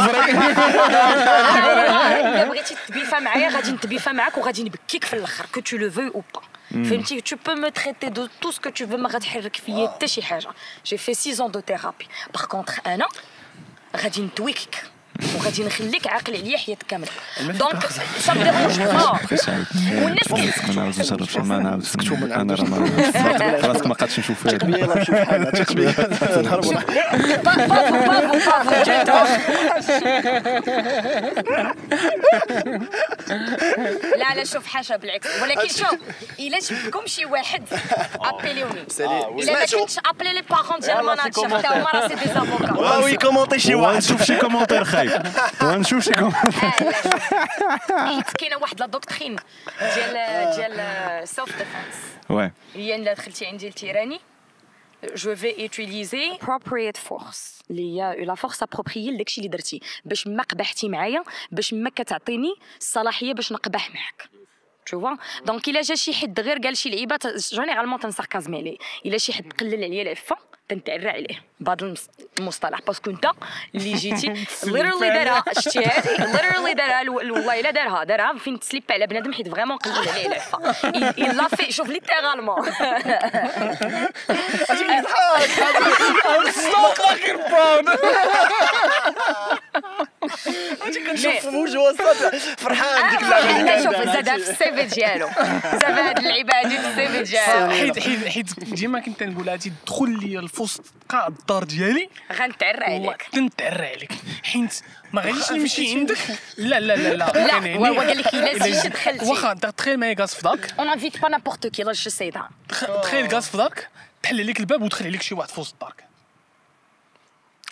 [2.29, 6.11] الا بغيتي تبيفا معايا غادي نتبيفا معاك وغادي نبكيك في الآخر que tu le veuilles
[6.15, 6.41] ou pas
[6.71, 10.09] فهمتي؟ Tu peux me traiter de tout ce que tu veux ما غتحرك فيا حتى
[10.09, 10.49] شي حاجة.
[10.87, 12.09] j'ai fait 6 ans de thérapie.
[12.39, 13.07] Par contre أنا
[13.97, 14.94] غادي ندويكك
[15.37, 17.09] وغادي نخليك عاقل عليا حياتك كاملة.
[17.41, 17.87] donc
[18.19, 19.19] ça dérange pas
[20.03, 20.33] والناس
[20.69, 22.77] ما نعاودش نشرف ما نعاودش أنا راه ما
[23.69, 24.59] راسك ما قادش نشوف فيها
[27.45, 28.71] بافو بافو بافو
[34.17, 35.43] لا لا شوف حاشا بالعكس.
[35.43, 35.99] ولكن شوف
[36.41, 37.63] إلا جبتكم شي واحد
[38.21, 38.87] ابيليوني
[39.39, 43.17] إلا ما كنتش ابلي لي بارون ديال المناجر حتى هما راه سي دي افوكا وي
[43.17, 45.04] كومونتي شي واحد ونشوف شي كومونتير خايب.
[45.63, 46.13] ونشوف شي
[47.99, 49.37] حيت كاينة واحد لا دوكترين
[49.81, 50.13] ديال
[50.57, 52.51] ديال سيلف ديفense Ouais.
[52.75, 54.21] هي الا دخلتي عندي التيراني.
[55.15, 57.63] جو في utiliser appropriate force.
[57.71, 59.81] اللي هي لا فورس ابروبريي لداكشي اللي درتي.
[60.05, 64.29] باش ما قبحتي معايا باش ما كتعطيني الصلاحية باش نقبح معاك.
[64.91, 65.45] Tu vois?
[65.47, 67.19] donc الا جا شي حد غير قال شي لعيبة
[67.53, 68.77] généralement تنساركازمي عليه.
[69.07, 70.37] الا شي حد قلل عليا العفة.
[70.69, 71.95] تنتعرى عليه بهذا
[72.39, 72.81] المصطلح.
[72.87, 73.27] parce que انت
[73.75, 76.09] اللي جيتي literally دارها شتي هادي.
[76.25, 78.05] literally دارها والله الا دارها.
[78.05, 80.71] دارها فين تسليب على بنادم حيت vraiment قلل عليه العفه
[81.19, 82.73] الا في شوف littéralement
[91.07, 95.29] كنشوف وجه وسط فرحان ديك اللعبه اللي لا شوف زادها في السيفي ديالو
[95.65, 100.19] زاد هاد اللعيبه هادي في السيفي ديالو حيت حيت حيت ديما كنت نقول هادي دخل
[100.21, 104.13] لي الفوسط قاع الدار ديالي غنتعرى عليك تنتعرى عليك
[104.43, 104.81] حيت
[105.13, 106.17] ما غاديش نمشي عندك
[106.59, 110.17] لا لا لا لا لا كان هو قال لك الا جيت- دخلتي واخا تخيل معايا
[110.21, 113.47] غاز في دارك اون انفيت با نابورت كي لا جو سي ذا تخ- تخيل غاز
[113.49, 113.89] في دارك
[114.23, 116.04] تحل عليك الباب ودخل عليك شي واحد في وسط الدارك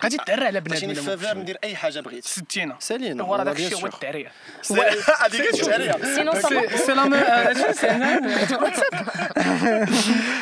[0.04, 3.24] غادي تعرى على بنادم عطيني إلا ما فافور كنتش- ندير اي حاجه بغيت ستينه سالينا
[3.24, 3.94] هو راه والله داك الشيء bien هو sûr.
[3.94, 4.32] التعريه
[5.26, 8.88] هذيك التعريه سينو سا سي سي لا مي- شنو سي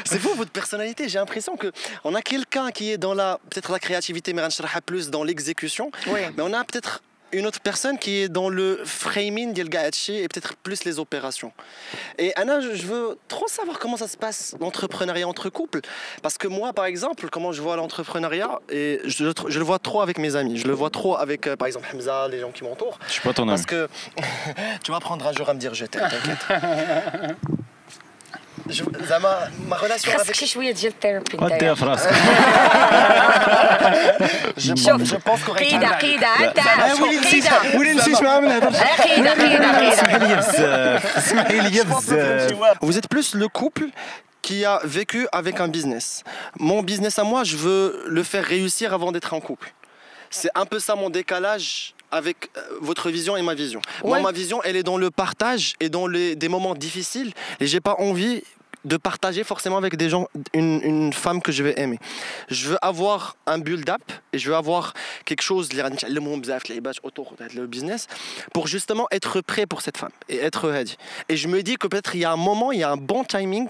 [0.09, 1.09] C'est vous, votre personnalité.
[1.09, 1.71] J'ai l'impression que
[2.03, 5.91] on a quelqu'un qui est dans la peut-être la créativité, mais غنشرحها plus dans l'exécution.
[6.07, 6.21] Oui.
[6.37, 7.01] Mais on a peut-être
[7.32, 11.52] une autre personne qui est dans le framing d'El et peut-être plus les opérations.
[12.18, 15.80] Et Anna, je veux trop savoir comment ça se passe l'entrepreneuriat entre couples.
[16.22, 20.18] Parce que moi, par exemple, comment je vois l'entrepreneuriat, et je, le vois trop avec
[20.18, 20.56] mes amis.
[20.56, 22.98] Je le vois trop avec, euh, par exemple, Hamza, les gens qui m'entourent.
[23.06, 23.52] Je suis pas ton ami.
[23.52, 23.88] Parce que
[24.84, 26.60] tu vas prendre un jour à me dire je t'aime, t'inquiète.
[28.69, 29.33] Je- Zama,
[29.69, 32.09] ma relation خاصك avec شي شويه ديال الثيرابي وديها في راسك
[34.57, 35.59] Je, شوف je pense correctement.
[35.59, 36.59] قيده قيده انت
[37.01, 41.59] وين نسيت قيده وين نسيت معاه ما نهضرش قيده قيده اسمحي قيده لي بزاف اسمحي
[41.59, 43.85] لي بزاف Vous êtes plus le couple
[44.41, 46.07] qui a vécu avec un business.
[46.69, 47.83] Mon business à moi, je veux
[48.17, 49.69] le faire réussir avant d'être en couple.
[50.39, 51.67] C'est un peu ça mon décalage
[52.10, 53.80] avec euh, votre vision et ma vision.
[54.04, 57.32] Moi, ma vision, elle est dans le partage et dans les, des moments difficiles.
[57.60, 58.42] Et j'ai pas envie
[58.84, 61.98] de partager forcément avec des gens une, une, femme que je vais aimer.
[62.48, 64.00] Je veux avoir un build-up
[64.32, 65.68] et je veux avoir quelque chose,
[67.02, 68.06] autour le business,
[68.52, 70.96] pour justement être prêt pour cette femme et être ready.
[71.28, 72.96] Et je me dis que peut-être il y a un moment, il y a un
[72.96, 73.68] bon timing,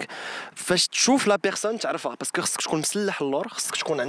[0.77, 2.83] je trouve la personne, parce que je connais
[3.77, 4.05] je connais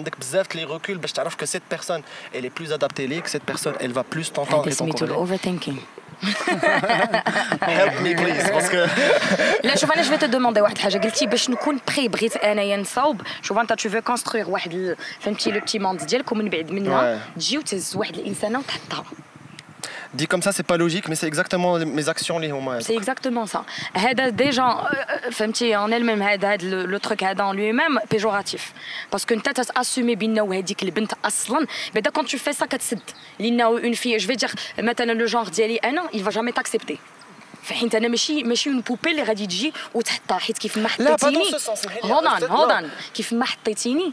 [0.53, 2.01] les reculs, ben, je que cette personne,
[2.33, 4.63] elle est plus adaptée, que cette personne, elle va plus t'entendre
[7.62, 8.46] هذا et سميتو t'encourager.
[8.46, 10.98] الاوفر ثينكينغ Help me please parce que لا شوف انا جو تو دوموندي واحد الحاجه
[10.98, 15.50] قلتي باش نكون بري بغيت انايا نصاوب شوف انت تو فو كونستروير واحد ال- فهمتي
[15.50, 17.38] لو بتي موند ديالك ومن بعد منها Ouais.
[17.38, 19.04] تجي وتهز واحد الانسانه وتحطها
[20.14, 22.94] dit comme ça c'est pas logique mais c'est exactement les- mes actions les هما C'est
[22.94, 23.60] exactement ça.
[23.94, 28.72] هذا déjà euh, فهمتي en elle-même هذا هذا le, le truc هذا en lui-même péjoratif
[29.10, 33.00] parce que انت تاسومي بانه هذيك البنت اصلا بعدا quand tu fais ça كتسد
[33.40, 36.96] لانه une fille je vais dire مثلا le genre ديالي انا il va jamais t'accepter
[37.62, 41.16] في حين انا ماشي ماشي اون بوبي اللي غادي تجي وتحطها حيت كيف ما لا،
[41.16, 44.12] pas حطيتيني dans ce sens، سمحي لي، هولدان peut-être هولدان كيف ما حطيتيني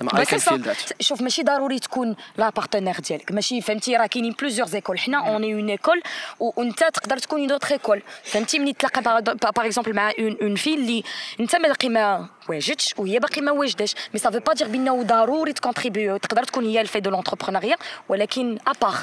[0.00, 3.00] مع حمزه زعما اي بس كان سا فيل ذات شوف ماشي ضروري تكون لا بارتنير
[3.00, 6.02] ديالك ماشي فهمتي راه كاينين بلوزيور زيكول حنا اون اون ايكول
[6.40, 10.74] وانت تقدر تكون اون اوتر ايكول فهمتي ملي تلاقى باغ اكزومبل مع اون اون في
[10.74, 11.02] اللي
[11.40, 15.52] انت ما باقي ما واجدش وهي باقي ما واجداش مي سافو با دير بانه ضروري
[15.52, 17.76] تكونتريبيو تقدر تكون هي الفي دو لونتربرونيا
[18.08, 18.96] ولكن ابار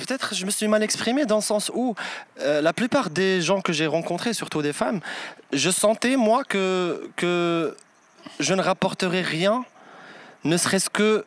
[0.00, 1.94] Peut-être je me suis mal exprimé dans le sens où
[2.40, 5.00] euh, la plupart des gens que j'ai rencontrés, surtout des femmes,
[5.64, 7.74] je sentais moi que, que
[8.38, 9.64] je ne rapporterais rien,
[10.45, 11.25] ne serait-ce que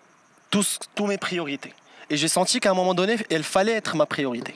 [0.51, 1.75] tous, tous mes priorités.
[2.11, 4.55] Et j'ai senti qu'à un moment donné, elle fallait être ma priorité.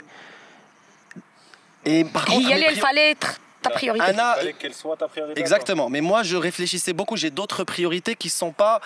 [1.85, 4.05] Et par contre, y fallait être ta priorité.
[4.05, 5.41] Anna, il fallait qu'elle soit ta priorité.
[5.41, 5.91] Exactement.
[5.91, 7.17] Mais moi, je réfléchissais beaucoup.
[7.17, 8.81] J'ai d'autres priorités qui ne sont pas.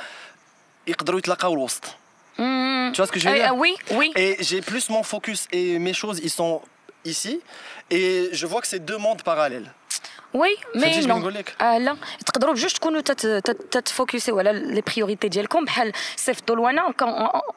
[2.38, 2.92] Mmh.
[2.92, 4.12] Tu vois ce que je veux euh, dire euh, Oui, oui.
[4.16, 6.62] Et j'ai plus mon focus et mes choses, ils sont
[7.04, 7.40] ici.
[7.90, 9.72] Et je vois que c'est deux mondes parallèles.
[10.36, 11.14] oui mais non؟
[11.60, 11.96] آه لا
[12.26, 16.92] تقدروا بجوج تكونوا تت- تت- تتفوكسيو على les priorités ديالكم بحال سيف دول وأنا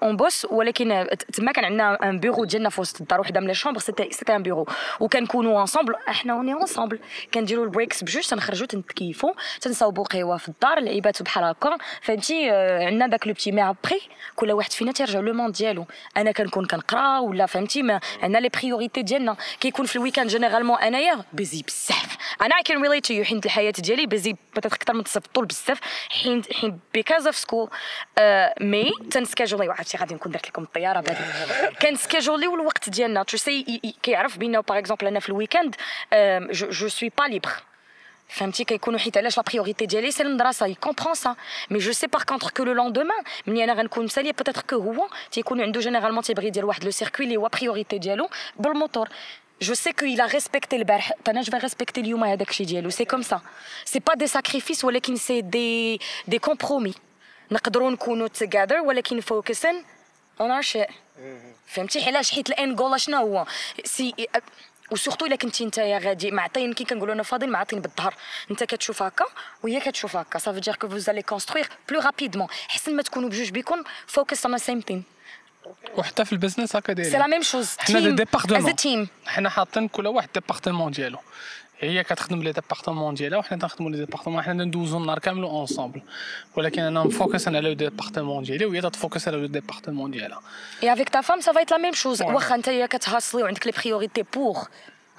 [0.03, 3.53] on bosse ولكن تما كان عندنا un bureau ديالنا في وسط الدار وحده من les
[3.53, 4.67] chambres c'était c'était un bureau
[4.99, 6.99] وكنكونوا ensemble إحنا on est ensemble
[7.33, 12.49] كنديروا ال breaks بجوج تنخرجوا تنتكيفوا تنصاوبوا قهوه في الدار لعيبات بحال هكا فهمتي
[12.85, 14.01] عندنا داك le petit mais après
[14.35, 15.85] كل واحد فينا تيرجع le monde ديالو
[16.17, 21.23] أنا كنكون كنقرا ولا فهمتي عندنا les priorités ديالنا كيكون في ال week-end généralement انايا
[21.33, 25.03] busy بزاف أنا I can relate to you حيت الحياة ديالي busy بتات أكثر من
[25.03, 25.79] تصف الطول بزاف
[26.09, 27.69] حيت حيت because of school
[28.61, 29.67] mais تن schedule ي.
[29.67, 31.17] وعرفتي غادي نكون درت لكم الطيارة بعد
[31.81, 33.23] كن schedule ي الوقت ديالنا.
[33.23, 35.75] tu sais كيعرف بينا par exemple أنا في ال week-end
[36.51, 37.49] je suis pas libre
[38.27, 41.35] فهمتي؟ كيكونوا حيت علاش la priorité ديالي؟ c'est المدرسة il comprend ça
[41.69, 45.09] مي جو سي باغ كونتر كو لو لوندومان ملي أنا غنكون مساليه بوتيتر كو هو
[45.31, 48.29] تيكون عنده جينيرالمون تيبغي يدير واحد لو سيركوي اللي هو بريوريتي ديالو
[48.59, 49.09] بالموتور.
[49.61, 53.21] جو سي كو a respecté البارح أنا جو ريسبكتي اليوم هذاك الشيء ديالو سي كوم
[53.21, 53.41] سا
[53.85, 56.93] سي با دي ساكريفيس ولكن سي دي دي كومبرومي
[57.51, 59.83] نقدروا نكونوا together ولكن فوكسن
[60.41, 60.89] اون اور شيء
[61.67, 63.45] فهمتي علاش حيت الان جول شنو هو
[63.85, 64.13] سي
[64.91, 68.15] وسورتو الا كنتي نتايا غادي معطين كي كنقولوا أنا فاضل معطين بالظهر
[68.51, 69.25] انت كتشوف هكا
[69.63, 73.49] وهي كتشوف هكا صافي دير que vous allez construire plus rapidement حسن ما تكونوا بجوج
[73.49, 75.18] بيكون focus the same thing.
[75.97, 79.49] وحتى في ال business هكا c'est la دايرين même chose حنا des départements team حنا
[79.49, 81.19] حاطين كل واحد département ديالو
[81.79, 86.01] هي كتخدم les départements ديالها وحنا تنخدموا les départements حنا ندوزو النهار كامل ensemble
[86.55, 90.41] ولكن أنا م focus على le département ديالي وهي تت focus على le département ديالها
[91.11, 92.19] ta femme, ça va être la même chose.
[92.21, 92.33] Ouais.
[92.33, 94.67] واخا نتايا كت hustle ي وعندك les priorités pour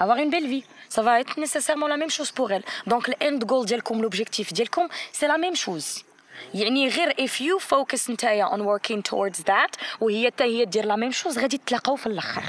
[0.01, 0.65] avoir une belle vie.
[0.89, 2.65] Ça va être nécessairement la même chose pour elle.
[2.87, 6.10] Donc le end goal ديالكم l'objectif ديالكم c'est la même chose.
[6.55, 10.97] يعني غير if you focus نتايا on working towards that وهي حتى هي دير la
[10.97, 12.43] même chose غادي تلاقاو في الأخر.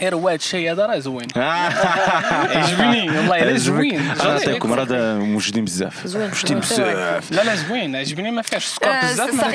[0.00, 1.28] غير هو هذا الشيء هذا راه زوين.
[1.36, 4.08] عجبني والله إلا زوين.
[4.08, 6.06] نعطيكم راه موجودين بزاف.
[6.06, 7.30] زوين، موجودين زوين، بزاف.
[7.32, 7.96] لا لا زوين.
[7.96, 9.52] عجبني ما فيهاش سكور Euh, بزاف ما ما-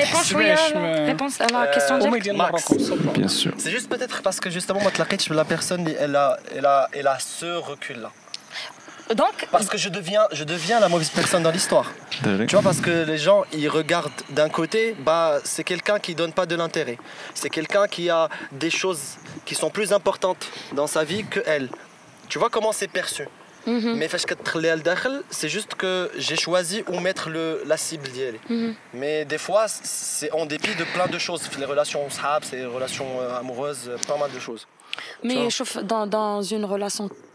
[1.46, 2.38] à la question امي ديالك.
[2.38, 2.76] مروكو
[3.16, 7.06] بيان سور juste peut-être parce que justement, moi, تلاقيتش personne, elle a, elle a, elle
[7.08, 8.10] a ce recul-là.
[9.14, 11.90] Donc, parce que je deviens, je deviens la mauvaise personne dans l'histoire.
[12.22, 16.32] Tu vois, parce que les gens, ils regardent d'un côté, bah, c'est quelqu'un qui donne
[16.32, 16.98] pas de l'intérêt.
[17.34, 21.68] C'est quelqu'un qui a des choses qui sont plus importantes dans sa vie que elle.
[22.28, 23.28] Tu vois comment c'est perçu.
[23.66, 23.94] Mhm.
[23.96, 24.08] Mais
[25.30, 28.38] c'est juste que j'ai choisi où mettre le, la cible d'elle.
[28.48, 28.74] Mhm.
[28.94, 31.42] Mais des fois, c'est en dépit de plein de choses.
[31.58, 32.06] Les relations
[32.52, 34.66] les relations euh, amoureuses, pas mal de choses.
[35.22, 35.48] Mais
[35.84, 37.08] dans, dans une relation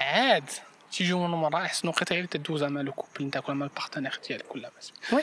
[0.00, 0.50] عاد
[0.92, 1.34] تيجيو من
[1.88, 4.70] وقيته هي اللي تدوزها مع le couple نتاعك ولا مع ال partenaire ديالك ولا
[5.12, 5.22] oui.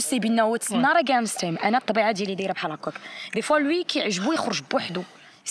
[0.00, 2.94] sait بانه اتس نار اغينست هيم أنا الطبيعه ديالي دايرة بحال هكاك.
[3.34, 5.02] دي فوا لوي كيعجبو يخرج بوحدو.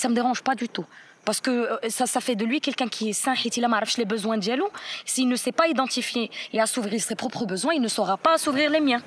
[0.04, 0.86] Me dérange pas du tout.
[1.29, 3.77] parce que euh, ça, ça fait de lui quelqu'un qui est sain حيت الا ما
[3.77, 4.71] عرفش les besoins ديالو
[5.07, 8.71] s'il ne sait pas identifier et assouvir ses propres besoins il ne saura pas assouvir
[8.71, 9.03] les miens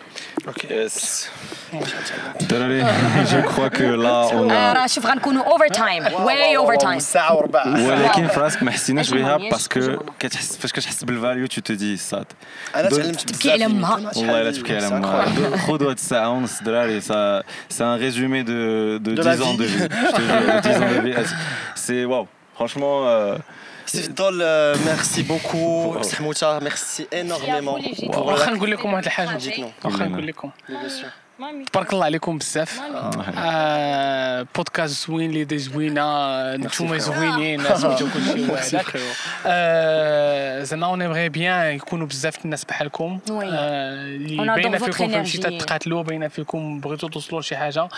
[0.70, 1.28] Yes.
[2.42, 2.82] الدراري
[3.32, 7.36] جو كخوا كو لا اون آه، راه شوف غنكونوا اوفر تايم واي اوفر تايم ساعه
[7.36, 10.00] وربع ولكن في راسك ما حسيناش أجمل، بها يا باسكو أجمل.
[10.20, 12.26] كتحس فاش كتحس بالفاليو تو تو دي صاد
[12.76, 13.96] انا دو- تعلمت تبكي على أمها.
[14.16, 15.26] والله الا تبكي على امها
[15.58, 19.54] خذوا هاد الساعه ونص دراري سا سي ان ريزومي دو دو De la 10 ans
[19.58, 19.78] de vie.
[19.78, 21.26] vie je te jure 10 ans de vie
[21.76, 22.27] c'est waouh.
[22.55, 23.07] Franchement.
[23.07, 23.39] Euh...
[24.85, 25.97] Merci beaucoup.
[26.21, 27.79] Moucha, merci énormément.
[28.13, 28.35] Pour...
[31.73, 32.81] تبارك الله عليكم بزاف.
[33.39, 39.01] آه بودكاست زوين لي دي زوينه نتوما زوينين سميتو كلشي وهذاك
[39.47, 43.19] آه، زعما on aimerait bien يكونوا بزاف الناس بحالكم.
[43.31, 45.39] آه، اللي باينة فيكم فهمتي.
[45.39, 47.89] تتقاتلوا باينة فيكم بغيتوا توصلوا لشي حاجة.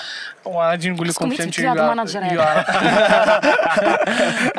[0.44, 1.68] وغادي نقول لكم فهمتي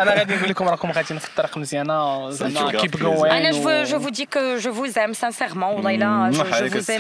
[0.02, 2.30] أنا غادي نقول لكم راكم غاديين في الطريق مزيانة.
[2.30, 3.52] زعما keep going أنا
[3.86, 5.72] je vous dis que je vous aime sincèrement.
[5.76, 6.92] والله إلا je, Mwah je عليك vous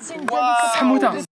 [0.00, 0.14] 포스
[1.24, 1.30] 트.